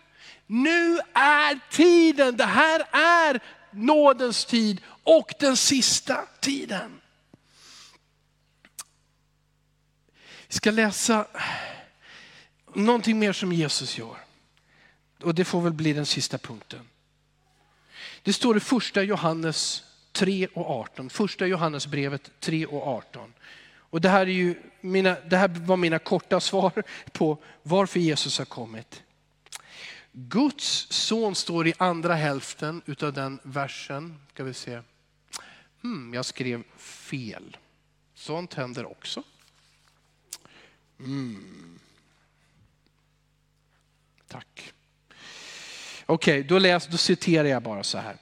Nu 0.47 0.99
är 1.13 1.71
tiden, 1.71 2.37
det 2.37 2.45
här 2.45 2.83
är 2.91 3.39
nådens 3.71 4.45
tid 4.45 4.81
och 5.03 5.33
den 5.39 5.57
sista 5.57 6.25
tiden. 6.39 7.01
Vi 10.47 10.53
ska 10.53 10.71
läsa 10.71 11.27
någonting 12.73 13.19
mer 13.19 13.33
som 13.33 13.53
Jesus 13.53 13.97
gör. 13.97 14.17
Och 15.23 15.35
det 15.35 15.45
får 15.45 15.61
väl 15.61 15.73
bli 15.73 15.93
den 15.93 16.05
sista 16.05 16.37
punkten. 16.37 16.89
Det 18.23 18.33
står 18.33 18.57
i 18.57 18.59
första 18.59 19.03
Johannes 19.03 19.83
3 20.11 20.47
och 20.53 20.69
18. 20.69 21.09
Första 21.09 21.45
Johannesbrevet 21.45 22.31
3 22.39 22.65
och 22.65 22.87
18. 22.87 23.33
Och 23.71 24.01
det 24.01 24.09
här, 24.09 24.21
är 24.21 24.25
ju 24.25 24.55
mina, 24.81 25.17
det 25.29 25.37
här 25.37 25.47
var 25.47 25.77
mina 25.77 25.99
korta 25.99 26.39
svar 26.39 26.83
på 27.11 27.37
varför 27.63 27.99
Jesus 27.99 28.37
har 28.37 28.45
kommit. 28.45 29.03
Guds 30.11 30.87
son 30.91 31.35
står 31.35 31.67
i 31.67 31.73
andra 31.77 32.15
hälften 32.15 32.81
utav 32.85 33.13
den 33.13 33.39
versen. 33.43 34.19
Ska 34.33 34.43
vi 34.43 34.53
se. 34.53 34.81
Hmm, 35.81 36.13
jag 36.13 36.25
skrev 36.25 36.63
fel. 36.77 37.57
Sånt 38.13 38.53
händer 38.53 38.85
också. 38.85 39.23
Mm. 40.99 41.79
Tack. 44.27 44.73
Okej, 46.05 46.39
okay, 46.45 46.59
då, 46.59 46.79
då 46.91 46.97
citerar 46.97 47.47
jag 47.47 47.63
bara 47.63 47.83
så 47.83 47.97
här. 47.97 48.17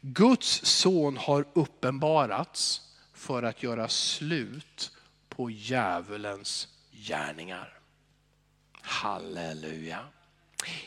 Guds 0.00 0.64
son 0.64 1.16
har 1.16 1.44
uppenbarats 1.52 2.80
för 3.12 3.42
att 3.42 3.62
göra 3.62 3.88
slut 3.88 4.96
på 5.28 5.50
djävulens 5.50 6.68
gärningar. 6.92 7.78
Halleluja. 8.82 10.04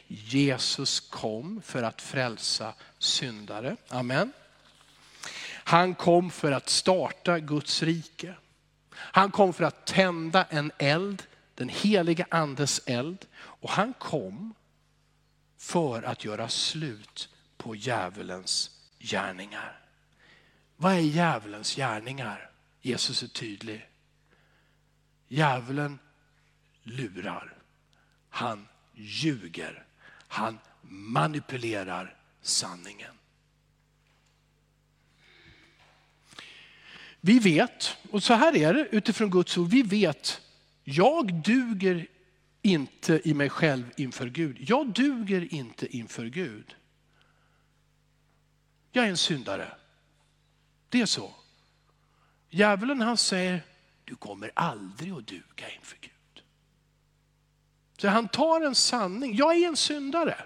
Jesus 0.08 1.00
kom 1.00 1.62
för 1.62 1.84
att 1.84 2.02
frälsa 2.02 2.74
syndare. 3.00 3.78
Amen. 3.88 4.34
Han 5.64 5.96
kom 5.96 6.32
för 6.32 6.52
att 6.52 6.70
starta 6.70 7.40
Guds 7.40 7.84
rike. 7.84 8.36
Han 8.94 9.32
kom 9.32 9.54
för 9.54 9.64
att 9.64 9.86
tända 9.86 10.44
en 10.44 10.72
eld, 10.78 11.24
den 11.56 11.70
heliga 11.70 12.26
andes 12.30 12.82
eld. 12.86 13.26
Och 13.36 13.70
han 13.70 13.94
kom 13.94 14.54
för 15.58 16.04
att 16.04 16.26
göra 16.26 16.50
slut 16.50 17.30
på 17.58 17.76
djävulens 17.76 18.72
gärningar. 19.00 19.80
Vad 20.76 20.94
är 20.94 21.00
djävulens 21.00 21.76
gärningar? 21.76 22.52
Jesus 22.82 23.24
är 23.24 23.28
tydlig. 23.28 23.90
Djävulen 25.28 26.00
lurar. 26.84 27.58
Han 28.30 28.68
ljuger. 29.02 29.86
Han 30.28 30.60
manipulerar 30.82 32.16
sanningen. 32.42 33.14
Vi 37.22 37.40
vet, 37.40 37.98
och 38.12 38.24
så 38.24 38.34
här 38.34 38.56
är 38.56 38.74
det 38.74 38.88
utifrån 38.92 39.30
Guds 39.30 39.58
ord, 39.58 39.70
vi 39.70 39.82
vet, 39.82 40.42
jag 40.84 41.34
duger 41.34 42.08
inte 42.62 43.22
i 43.24 43.34
mig 43.34 43.50
själv 43.50 43.92
inför 43.98 44.28
Gud. 44.28 44.58
Jag 44.60 44.94
duger 44.94 45.54
inte 45.54 45.98
inför 45.98 46.26
Gud. 46.26 46.76
jag 48.92 49.06
är 49.06 49.10
en 49.10 49.18
syndare. 49.18 49.72
Det 50.90 51.02
är 51.02 51.06
så. 51.06 51.36
Djävulen 52.50 53.02
han 53.02 53.18
säger, 53.18 53.66
du 54.04 54.16
kommer 54.16 54.52
aldrig 54.56 55.12
att 55.12 55.28
duga 55.28 55.72
inför 55.76 55.98
Gud. 56.02 56.12
Så 58.02 58.08
han 58.08 58.28
tar 58.28 58.62
en 58.62 58.76
sanning, 58.76 59.36
jag 59.36 59.56
är 59.56 59.68
en 59.68 59.76
syndare. 59.76 60.38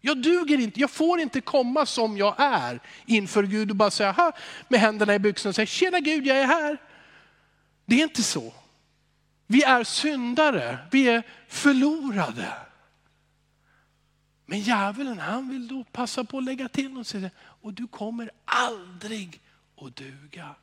Jag 0.00 0.22
duger 0.22 0.60
inte, 0.60 0.80
jag 0.80 0.90
får 0.90 1.20
inte 1.20 1.40
komma 1.40 1.86
som 1.86 2.16
jag 2.16 2.34
är 2.38 2.80
inför 3.06 3.42
Gud 3.42 3.70
och 3.70 3.76
bara 3.76 3.90
säga 3.90 4.32
med 4.68 4.80
händerna 4.80 5.14
i 5.14 5.18
byxorna 5.18 5.48
och 5.48 5.54
säga, 5.54 5.66
tjena 5.66 6.00
Gud 6.00 6.26
jag 6.26 6.36
är 6.36 6.46
här. 6.46 6.78
Det 7.84 8.00
är 8.00 8.02
inte 8.02 8.22
så. 8.22 8.52
Vi 9.46 9.62
är 9.62 9.84
syndare, 9.84 10.78
vi 10.90 11.08
är 11.08 11.22
förlorade. 11.48 12.52
Men 14.46 14.60
djävulen 14.60 15.18
han 15.18 15.48
vill 15.48 15.68
då 15.68 15.84
passa 15.84 16.24
på 16.24 16.38
att 16.38 16.44
lägga 16.44 16.68
till 16.68 16.98
och 16.98 17.06
säga, 17.06 17.30
och 17.38 17.72
du 17.72 17.86
kommer 17.86 18.30
aldrig 18.44 19.40
att 19.80 19.96
duga. 19.96 20.54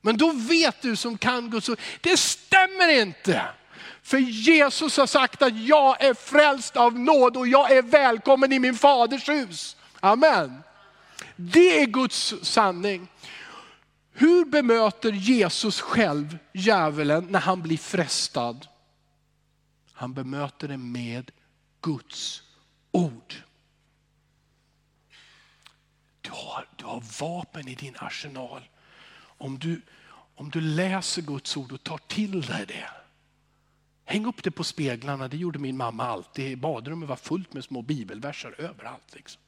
Men 0.00 0.16
då 0.16 0.32
vet 0.32 0.82
du 0.82 0.96
som 0.96 1.18
kan 1.18 1.50
Guds 1.50 1.68
ord, 1.68 1.80
det 2.00 2.16
stämmer 2.16 3.00
inte. 3.00 3.42
För 4.04 4.18
Jesus 4.18 4.96
har 4.96 5.06
sagt 5.06 5.42
att 5.42 5.58
jag 5.58 6.02
är 6.04 6.14
frälst 6.14 6.76
av 6.76 6.98
nåd 6.98 7.36
och 7.36 7.48
jag 7.48 7.70
är 7.70 7.82
välkommen 7.82 8.52
i 8.52 8.58
min 8.58 8.74
faders 8.74 9.28
hus. 9.28 9.76
Amen. 10.00 10.62
Det 11.36 11.82
är 11.82 11.86
Guds 11.86 12.34
sanning. 12.42 13.08
Hur 14.12 14.44
bemöter 14.44 15.12
Jesus 15.12 15.80
själv 15.80 16.38
djävulen 16.52 17.26
när 17.30 17.40
han 17.40 17.62
blir 17.62 17.78
frestad? 17.78 18.66
Han 19.92 20.14
bemöter 20.14 20.68
det 20.68 20.76
med 20.76 21.30
Guds 21.80 22.42
ord. 22.92 23.34
Du 26.20 26.30
har, 26.30 26.68
du 26.76 26.84
har 26.84 27.02
vapen 27.20 27.68
i 27.68 27.74
din 27.74 27.96
arsenal. 27.98 28.68
Om 29.16 29.58
du, 29.58 29.82
om 30.34 30.50
du 30.50 30.60
läser 30.60 31.22
Guds 31.22 31.56
ord 31.56 31.72
och 31.72 31.84
tar 31.84 31.98
till 31.98 32.40
dig 32.40 32.66
det. 32.66 33.03
Häng 34.04 34.26
upp 34.26 34.42
det 34.42 34.50
på 34.50 34.64
speglarna, 34.64 35.28
det 35.28 35.36
gjorde 35.36 35.58
min 35.58 35.76
mamma 35.76 36.04
alltid. 36.04 36.58
Badrummet 36.58 37.08
var 37.08 37.16
fullt 37.16 37.52
med 37.52 37.64
små 37.64 37.82
bibelverser 37.82 38.60
överallt. 38.60 39.14
Liksom. 39.14 39.42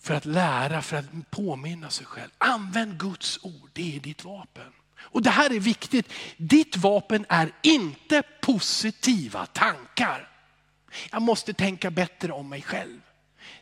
För 0.00 0.14
att 0.14 0.24
lära, 0.24 0.82
för 0.82 0.96
att 0.96 1.30
påminna 1.30 1.90
sig 1.90 2.06
själv. 2.06 2.30
Använd 2.38 3.00
Guds 3.00 3.44
ord, 3.44 3.70
det 3.72 3.96
är 3.96 4.00
ditt 4.00 4.24
vapen. 4.24 4.72
Och 4.98 5.22
det 5.22 5.30
här 5.30 5.52
är 5.52 5.60
viktigt, 5.60 6.12
ditt 6.36 6.76
vapen 6.76 7.26
är 7.28 7.52
inte 7.62 8.22
positiva 8.40 9.46
tankar. 9.46 10.28
Jag 11.10 11.22
måste 11.22 11.52
tänka 11.52 11.90
bättre 11.90 12.32
om 12.32 12.48
mig 12.48 12.62
själv. 12.62 13.00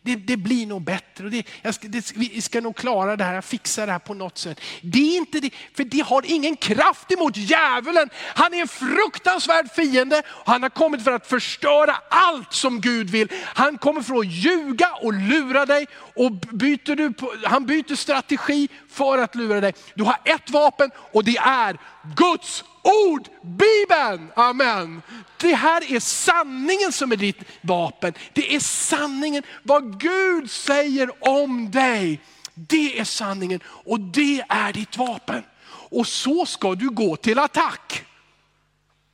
Det, 0.03 0.17
det, 0.17 0.37
blir 0.37 0.67
nog 0.67 0.83
bättre. 0.83 1.29
Det, 1.29 1.73
ska, 1.73 1.89
det, 1.89 2.13
vi 2.17 2.43
ska 2.43 2.61
nog 2.61 2.77
klara 2.77 3.17
det 3.17 3.25
här, 3.25 3.35
jag 3.35 3.45
fixar 3.45 3.87
det 3.87 3.93
här 3.93 3.99
på 3.99 4.15
något 4.15 4.39
sätt. 4.39 4.61
Det 4.83 4.99
är 4.99 5.17
inte 5.17 5.41
det, 5.41 5.51
för 5.75 5.85
det 5.85 6.01
har 6.01 6.23
ingen 6.27 6.57
kraft 6.57 7.13
emot 7.13 7.37
djävulen. 7.37 8.11
Han 8.35 8.55
är 8.55 8.61
en 8.61 8.69
fruktansvärd 8.69 9.71
fiende. 9.75 10.23
Han 10.45 10.63
har 10.63 10.71
kommit 10.71 11.05
för 11.05 11.13
att 11.13 11.27
förstöra 11.27 11.97
allt 12.09 12.53
som 12.53 12.81
Gud 12.81 13.11
vill. 13.11 13.29
Han 13.45 13.79
kommer 13.79 14.03
för 14.03 14.19
att 14.19 14.27
ljuga 14.27 14.91
och 15.03 15.13
lura 15.13 15.67
dig. 15.67 15.87
Och 16.17 16.33
byter 16.33 16.97
du 16.97 17.13
på, 17.13 17.35
han 17.45 17.67
byter 17.67 17.97
strategi 17.97 18.69
för 18.91 19.19
att 19.19 19.35
lura 19.35 19.61
dig. 19.61 19.75
Du 19.95 20.05
har 20.05 20.17
ett 20.25 20.51
vapen 20.51 20.91
och 21.13 21.25
det 21.25 21.37
är 21.37 21.79
Guds 22.17 22.65
ord, 22.83 23.29
Bibeln. 23.43 24.33
Amen. 24.37 25.03
Det 25.37 25.55
här 25.55 25.93
är 25.93 26.01
sanningen 26.01 26.93
som 26.93 27.13
är 27.13 27.17
ditt 27.17 27.41
vapen. 27.61 28.15
Det 28.33 28.55
är 28.55 28.61
sanningen, 28.61 29.43
vad 29.63 30.01
Gud 30.01 30.51
säger 30.51 31.29
om 31.29 31.71
dig. 31.71 32.21
Det 32.55 32.99
är 32.99 33.05
sanningen 33.05 33.61
och 33.67 34.01
det 34.01 34.45
är 34.49 34.73
ditt 34.73 34.97
vapen. 34.97 35.43
Och 35.69 36.07
så 36.07 36.47
ska 36.47 36.75
du 36.75 36.91
gå 36.91 37.17
till 37.17 37.39
attack. 37.39 38.05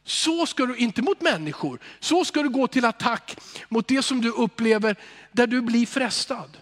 Så 0.04 0.46
ska 0.46 0.66
du, 0.66 0.76
inte 0.76 1.02
mot 1.02 1.20
människor, 1.20 1.78
så 2.00 2.24
ska 2.24 2.42
du 2.42 2.48
gå 2.48 2.66
till 2.66 2.84
attack 2.84 3.36
mot 3.68 3.88
det 3.88 4.02
som 4.02 4.20
du 4.20 4.30
upplever 4.30 4.96
där 5.32 5.46
du 5.46 5.60
blir 5.60 5.86
frestad. 5.86 6.56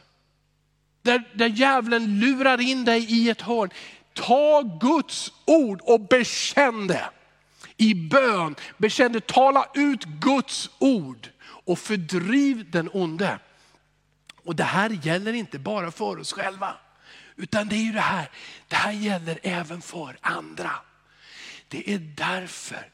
Där, 1.02 1.22
där 1.34 1.46
djävulen 1.46 2.20
lurar 2.20 2.60
in 2.60 2.84
dig 2.84 3.12
i 3.12 3.30
ett 3.30 3.40
hörn. 3.40 3.70
Ta 4.16 4.62
Guds 4.80 5.32
ord 5.44 5.80
och 5.82 6.00
bekänn 6.00 6.86
det. 6.86 7.10
I 7.76 7.94
bön, 7.94 8.54
bekänn 8.78 9.12
det, 9.12 9.26
tala 9.26 9.66
ut 9.74 10.04
Guds 10.04 10.70
ord 10.78 11.28
och 11.42 11.78
fördriv 11.78 12.70
den 12.70 12.90
onde. 12.92 13.38
Och 14.44 14.56
det 14.56 14.64
här 14.64 14.90
gäller 14.90 15.32
inte 15.32 15.58
bara 15.58 15.90
för 15.90 16.18
oss 16.18 16.32
själva. 16.32 16.74
Utan 17.36 17.68
det 17.68 17.76
är 17.76 17.84
ju 17.84 17.92
det 17.92 18.00
här, 18.00 18.30
det 18.68 18.76
här 18.76 18.92
gäller 18.92 19.38
även 19.42 19.82
för 19.82 20.18
andra. 20.20 20.70
Det 21.68 21.90
är 21.94 21.98
därför 21.98 22.90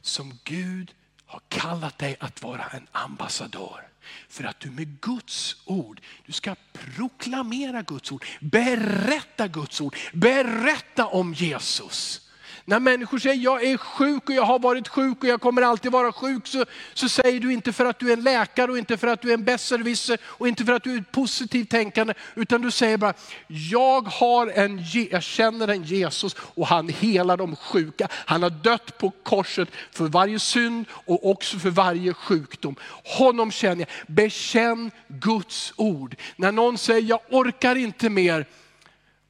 som 0.00 0.38
Gud 0.44 0.94
har 1.26 1.40
kallat 1.48 1.98
dig 1.98 2.16
att 2.20 2.42
vara 2.42 2.64
en 2.64 2.86
ambassadör. 2.92 3.88
För 4.28 4.44
att 4.44 4.60
du 4.60 4.70
med 4.70 5.00
Guds 5.00 5.56
ord, 5.64 6.00
du 6.26 6.32
ska 6.32 6.56
proklamera 6.72 7.82
Guds 7.82 8.12
ord, 8.12 8.24
berätta 8.40 9.48
Guds 9.48 9.80
ord, 9.80 9.96
berätta 10.12 11.06
om 11.06 11.34
Jesus. 11.34 12.23
När 12.66 12.80
människor 12.80 13.18
säger 13.18 13.42
jag 13.42 13.64
är 13.64 13.76
sjuk 13.76 14.28
och 14.28 14.34
jag 14.34 14.42
har 14.42 14.58
varit 14.58 14.88
sjuk 14.88 15.22
och 15.22 15.28
jag 15.28 15.40
kommer 15.40 15.62
alltid 15.62 15.92
vara 15.92 16.12
sjuk 16.12 16.46
så, 16.46 16.64
så 16.94 17.08
säger 17.08 17.40
du 17.40 17.52
inte 17.52 17.72
för 17.72 17.84
att 17.84 17.98
du 17.98 18.08
är 18.08 18.12
en 18.12 18.22
läkare 18.22 18.70
och 18.70 18.78
inte 18.78 18.96
för 18.96 19.06
att 19.06 19.22
du 19.22 19.30
är 19.30 19.34
en 19.34 19.44
besserwisser 19.44 20.18
och 20.24 20.48
inte 20.48 20.64
för 20.64 20.72
att 20.72 20.84
du 20.84 20.94
är 20.94 21.04
positivt 21.12 21.70
tänkande. 21.70 22.14
Utan 22.34 22.62
du 22.62 22.70
säger 22.70 22.96
bara, 22.96 23.14
jag, 23.46 24.08
har 24.08 24.46
en, 24.46 24.82
jag 25.10 25.22
känner 25.22 25.68
en 25.68 25.82
Jesus 25.82 26.36
och 26.38 26.66
han 26.66 26.88
helar 26.88 27.36
de 27.36 27.56
sjuka. 27.56 28.08
Han 28.10 28.42
har 28.42 28.50
dött 28.50 28.98
på 28.98 29.10
korset 29.10 29.68
för 29.92 30.04
varje 30.04 30.38
synd 30.38 30.86
och 30.90 31.30
också 31.30 31.58
för 31.58 31.70
varje 31.70 32.14
sjukdom. 32.14 32.76
Honom 33.18 33.50
känner 33.50 33.80
jag. 33.80 34.14
Bekänn 34.14 34.90
Guds 35.08 35.72
ord. 35.76 36.16
När 36.36 36.52
någon 36.52 36.78
säger 36.78 37.08
jag 37.08 37.20
orkar 37.30 37.76
inte 37.76 38.10
mer, 38.10 38.46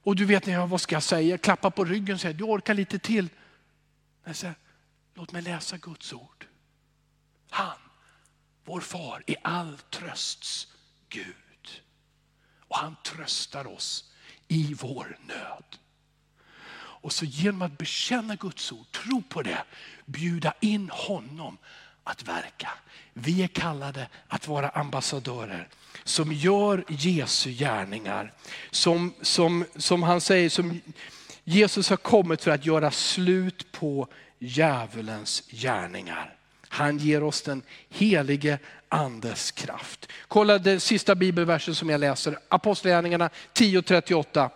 och 0.05 0.15
du 0.15 0.25
vet, 0.25 0.47
vad 0.47 0.81
ska 0.81 0.95
jag 0.95 1.03
säga? 1.03 1.37
Klappa 1.37 1.71
på 1.71 1.85
ryggen 1.85 2.15
och 2.15 2.21
säga, 2.21 2.33
du 2.33 2.43
orkar 2.43 2.73
lite 2.73 2.99
till. 2.99 3.29
Jag 4.23 4.35
säger, 4.35 4.55
låt 5.13 5.31
mig 5.31 5.41
läsa 5.41 5.77
Guds 5.77 6.13
ord. 6.13 6.45
Han, 7.49 7.77
vår 8.65 8.81
far, 8.81 9.23
är 9.27 9.35
all 9.41 9.77
trösts 9.77 10.67
Gud. 11.09 11.81
Och 12.67 12.77
han 12.77 12.95
tröstar 13.03 13.67
oss 13.67 14.13
i 14.47 14.73
vår 14.73 15.17
nöd. 15.27 15.77
Och 16.77 17.13
så 17.13 17.25
genom 17.25 17.61
att 17.61 17.77
bekänna 17.77 18.35
Guds 18.35 18.71
ord, 18.71 18.91
tro 18.91 19.21
på 19.21 19.41
det, 19.41 19.63
bjuda 20.05 20.53
in 20.61 20.89
honom 20.89 21.57
att 22.05 22.27
verka. 22.27 22.69
Vi 23.13 23.43
är 23.43 23.47
kallade 23.47 24.07
att 24.27 24.47
vara 24.47 24.69
ambassadörer 24.69 25.67
som 26.03 26.33
gör 26.33 26.83
Jesu 26.87 27.51
gärningar. 27.51 28.33
Som, 28.71 29.13
som, 29.21 29.65
som 29.75 30.03
han 30.03 30.21
säger, 30.21 30.49
som 30.49 30.81
Jesus 31.43 31.89
har 31.89 31.97
kommit 31.97 32.43
för 32.43 32.51
att 32.51 32.65
göra 32.65 32.91
slut 32.91 33.71
på 33.71 34.07
djävulens 34.39 35.43
gärningar. 35.49 36.35
Han 36.69 36.97
ger 36.97 37.23
oss 37.23 37.41
den 37.41 37.61
helige 37.89 38.59
andes 38.89 39.51
kraft. 39.51 40.11
Kolla 40.27 40.57
den 40.57 40.79
sista 40.79 41.15
bibelversen 41.15 41.75
som 41.75 41.89
jag 41.89 41.99
läser, 41.99 42.39
Apostlagärningarna 42.49 43.29
10.38. 43.53 44.49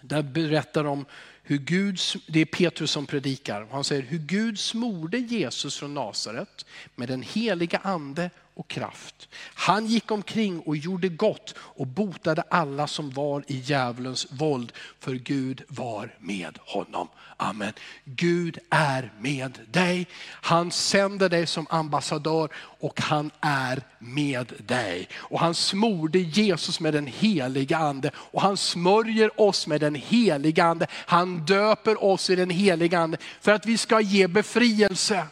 Där 0.00 0.22
berättar 0.22 0.84
de 0.84 1.04
hur 1.50 1.58
Gud, 1.58 2.00
det 2.26 2.40
är 2.40 2.44
Petrus 2.44 2.90
som 2.90 3.06
predikar, 3.06 3.66
han 3.70 3.84
säger 3.84 4.02
hur 4.02 4.18
Gud 4.18 4.58
smorde 4.58 5.18
Jesus 5.18 5.76
från 5.76 5.94
Nasaret 5.94 6.66
med 6.94 7.08
den 7.08 7.22
heliga 7.22 7.78
ande 7.78 8.30
och 8.60 8.68
kraft. 8.68 9.28
Han 9.54 9.86
gick 9.86 10.10
omkring 10.10 10.60
och 10.60 10.76
gjorde 10.76 11.08
gott 11.08 11.54
och 11.58 11.86
botade 11.86 12.42
alla 12.42 12.86
som 12.86 13.10
var 13.10 13.44
i 13.46 13.56
djävulens 13.56 14.26
våld, 14.30 14.72
för 14.98 15.14
Gud 15.14 15.62
var 15.68 16.14
med 16.18 16.58
honom. 16.60 17.08
Amen. 17.36 17.72
Gud 18.04 18.58
är 18.70 19.12
med 19.20 19.58
dig. 19.70 20.06
Han 20.24 20.70
sänder 20.70 21.28
dig 21.28 21.46
som 21.46 21.66
ambassadör 21.70 22.48
och 22.80 23.00
han 23.00 23.30
är 23.40 23.82
med 23.98 24.52
dig. 24.66 25.08
Och 25.14 25.40
han 25.40 25.54
smorde 25.54 26.18
Jesus 26.18 26.80
med 26.80 26.94
den 26.94 27.06
heliga 27.06 27.78
ande 27.78 28.10
och 28.14 28.42
han 28.42 28.56
smörjer 28.56 29.40
oss 29.40 29.66
med 29.66 29.80
den 29.80 29.94
heliga 29.94 30.64
ande. 30.64 30.86
Han 30.90 31.44
döper 31.44 32.04
oss 32.04 32.30
i 32.30 32.36
den 32.36 32.50
heliga 32.50 32.98
ande 32.98 33.16
för 33.40 33.52
att 33.52 33.66
vi 33.66 33.78
ska 33.78 34.00
ge 34.00 34.26
befrielse. 34.26 35.26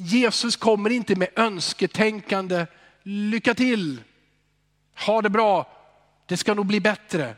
Jesus 0.00 0.56
kommer 0.56 0.90
inte 0.90 1.16
med 1.16 1.28
önsketänkande, 1.36 2.66
lycka 3.02 3.54
till, 3.54 4.02
ha 5.06 5.22
det 5.22 5.30
bra, 5.30 5.72
det 6.26 6.36
ska 6.36 6.54
nog 6.54 6.66
bli 6.66 6.80
bättre. 6.80 7.36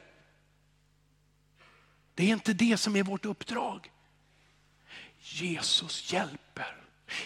Det 2.14 2.24
är 2.24 2.32
inte 2.32 2.52
det 2.52 2.76
som 2.76 2.96
är 2.96 3.02
vårt 3.02 3.24
uppdrag. 3.24 3.90
Jesus 5.18 6.12
hjälper, 6.12 6.76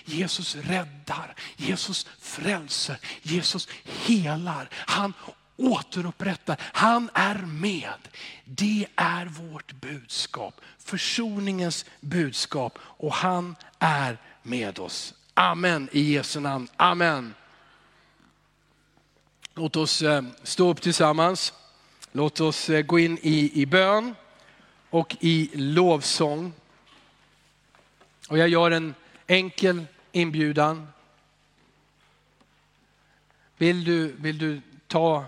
Jesus 0.04 0.56
räddar, 0.56 1.34
Jesus 1.56 2.06
frälser, 2.20 2.98
Jesus 3.22 3.68
helar. 3.84 4.68
Han 4.72 5.12
återupprättar. 5.56 6.56
Han 6.60 7.10
är 7.14 7.38
med. 7.38 8.08
Det 8.44 8.86
är 8.96 9.26
vårt 9.26 9.72
budskap. 9.72 10.60
Försoningens 10.78 11.84
budskap. 12.00 12.78
Och 12.82 13.12
han 13.12 13.56
är 13.78 14.18
med 14.42 14.78
oss. 14.78 15.14
Amen 15.34 15.88
i 15.92 16.12
Jesu 16.12 16.40
namn. 16.40 16.68
Amen. 16.76 17.34
Låt 19.54 19.76
oss 19.76 20.02
eh, 20.02 20.22
stå 20.42 20.70
upp 20.70 20.80
tillsammans. 20.82 21.52
Låt 22.12 22.40
oss 22.40 22.70
eh, 22.70 22.82
gå 22.82 22.98
in 22.98 23.18
i, 23.22 23.62
i 23.62 23.66
bön 23.66 24.14
och 24.90 25.16
i 25.20 25.50
lovsång. 25.54 26.52
Och 28.28 28.38
jag 28.38 28.48
gör 28.48 28.70
en 28.70 28.94
enkel 29.26 29.86
inbjudan. 30.12 30.88
Vill 33.56 33.84
du, 33.84 34.12
vill 34.12 34.38
du 34.38 34.60
ta 34.86 35.24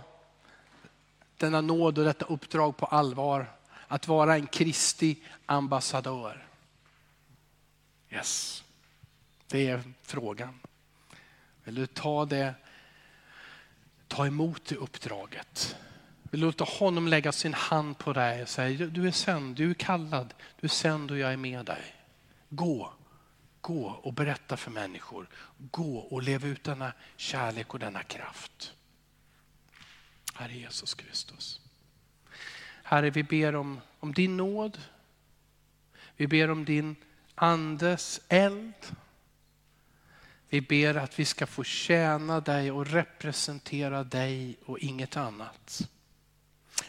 denna 1.37 1.61
nåd 1.61 1.99
och 1.99 2.05
detta 2.05 2.25
uppdrag 2.25 2.77
på 2.77 2.87
allvar? 2.87 3.51
Att 3.89 4.09
vara 4.09 4.35
en 4.35 4.47
Kristi 4.47 5.17
ambassadör. 5.47 6.47
Yes, 8.11 8.65
det 9.49 9.69
är 9.69 9.83
frågan. 10.03 10.61
Vill 11.65 11.75
du 11.75 11.87
ta 11.87 12.25
det, 12.25 12.55
ta 14.09 14.27
emot 14.27 14.65
det 14.65 14.77
uppdraget? 14.77 15.77
Vill 16.23 16.41
du 16.41 16.47
låta 16.47 16.65
honom 16.65 17.09
lägga 17.09 17.33
sin 17.33 17.55
hand 17.55 17.99
på 17.99 18.13
dig 18.13 18.43
och 18.43 18.49
säga, 18.49 18.87
du 18.87 19.07
är 19.07 19.13
sänd, 19.13 19.57
du 19.57 19.71
är 19.71 19.75
kallad, 19.75 20.35
du 20.61 20.65
är 20.65 20.69
sänd 20.69 21.11
och 21.11 21.19
jag 21.19 21.33
är 21.33 21.37
med 21.37 21.65
dig. 21.65 21.95
Gå, 22.49 22.93
gå 23.61 23.87
och 23.87 24.13
berätta 24.13 24.57
för 24.57 24.71
människor. 24.71 25.29
Gå 25.59 25.99
och 25.99 26.23
lev 26.23 26.45
ut 26.45 26.65
denna 26.65 26.93
kärlek 27.17 27.75
och 27.75 27.81
denna 27.81 28.03
kraft. 28.03 28.73
Herre 30.35 30.55
Jesus 30.55 30.95
Kristus. 30.95 31.61
Herre, 32.83 33.11
vi 33.11 33.23
ber 33.23 33.55
om, 33.55 33.81
om 34.01 34.13
din 34.13 34.37
nåd. 34.37 34.79
Vi 36.17 36.27
ber 36.27 36.51
om 36.51 36.65
din 36.65 36.97
andes 37.35 38.21
eld. 38.29 38.75
Vi 40.49 40.61
ber 40.61 40.95
att 40.95 41.19
vi 41.19 41.25
ska 41.25 41.47
få 41.47 41.65
tjäna 41.65 42.41
dig 42.41 42.71
och 42.71 42.87
representera 42.87 44.05
dig 44.05 44.57
och 44.65 44.79
inget 44.79 45.17
annat. 45.17 45.89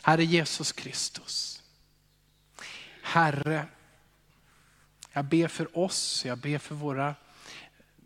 Herre 0.01 0.25
Jesus 0.25 0.71
Kristus. 0.71 1.63
Herre, 3.01 3.67
jag 5.13 5.25
ber 5.25 5.47
för 5.47 5.77
oss, 5.77 6.25
jag 6.25 6.37
ber 6.37 6.57
för 6.57 6.75
våra 6.75 7.15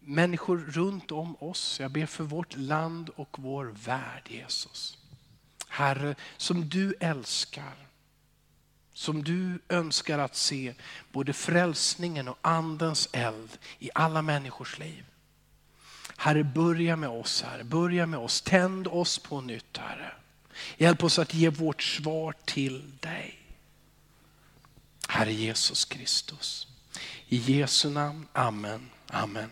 människor 0.01 0.57
runt 0.57 1.11
om 1.11 1.35
oss. 1.35 1.79
Jag 1.79 1.91
ber 1.91 2.05
för 2.05 2.23
vårt 2.23 2.57
land 2.57 3.09
och 3.09 3.37
vår 3.39 3.65
värld 3.65 4.23
Jesus. 4.29 4.97
Herre, 5.67 6.15
som 6.37 6.69
du 6.69 6.93
älskar, 6.99 7.75
som 8.93 9.23
du 9.23 9.59
önskar 9.69 10.19
att 10.19 10.35
se 10.35 10.73
både 11.11 11.33
frälsningen 11.33 12.27
och 12.27 12.37
andens 12.41 13.09
eld 13.11 13.57
i 13.79 13.89
alla 13.95 14.21
människors 14.21 14.79
liv. 14.79 15.05
Herre, 16.21 16.43
börja 16.43 16.95
med 16.95 17.09
oss, 17.09 17.41
Herre. 17.41 17.63
Börja 17.63 18.05
med 18.05 18.19
oss. 18.19 18.41
Tänd 18.41 18.87
oss 18.87 19.19
på 19.19 19.41
nytt, 19.41 19.77
Herre. 19.77 20.11
Hjälp 20.77 21.03
oss 21.03 21.19
att 21.19 21.33
ge 21.33 21.49
vårt 21.49 21.83
svar 21.83 22.33
till 22.45 22.91
dig. 22.99 23.39
Herre 25.07 25.33
Jesus 25.33 25.85
Kristus. 25.85 26.67
I 27.27 27.37
Jesu 27.37 27.89
namn, 27.89 28.27
Amen. 28.33 28.89
Amen. 29.07 29.49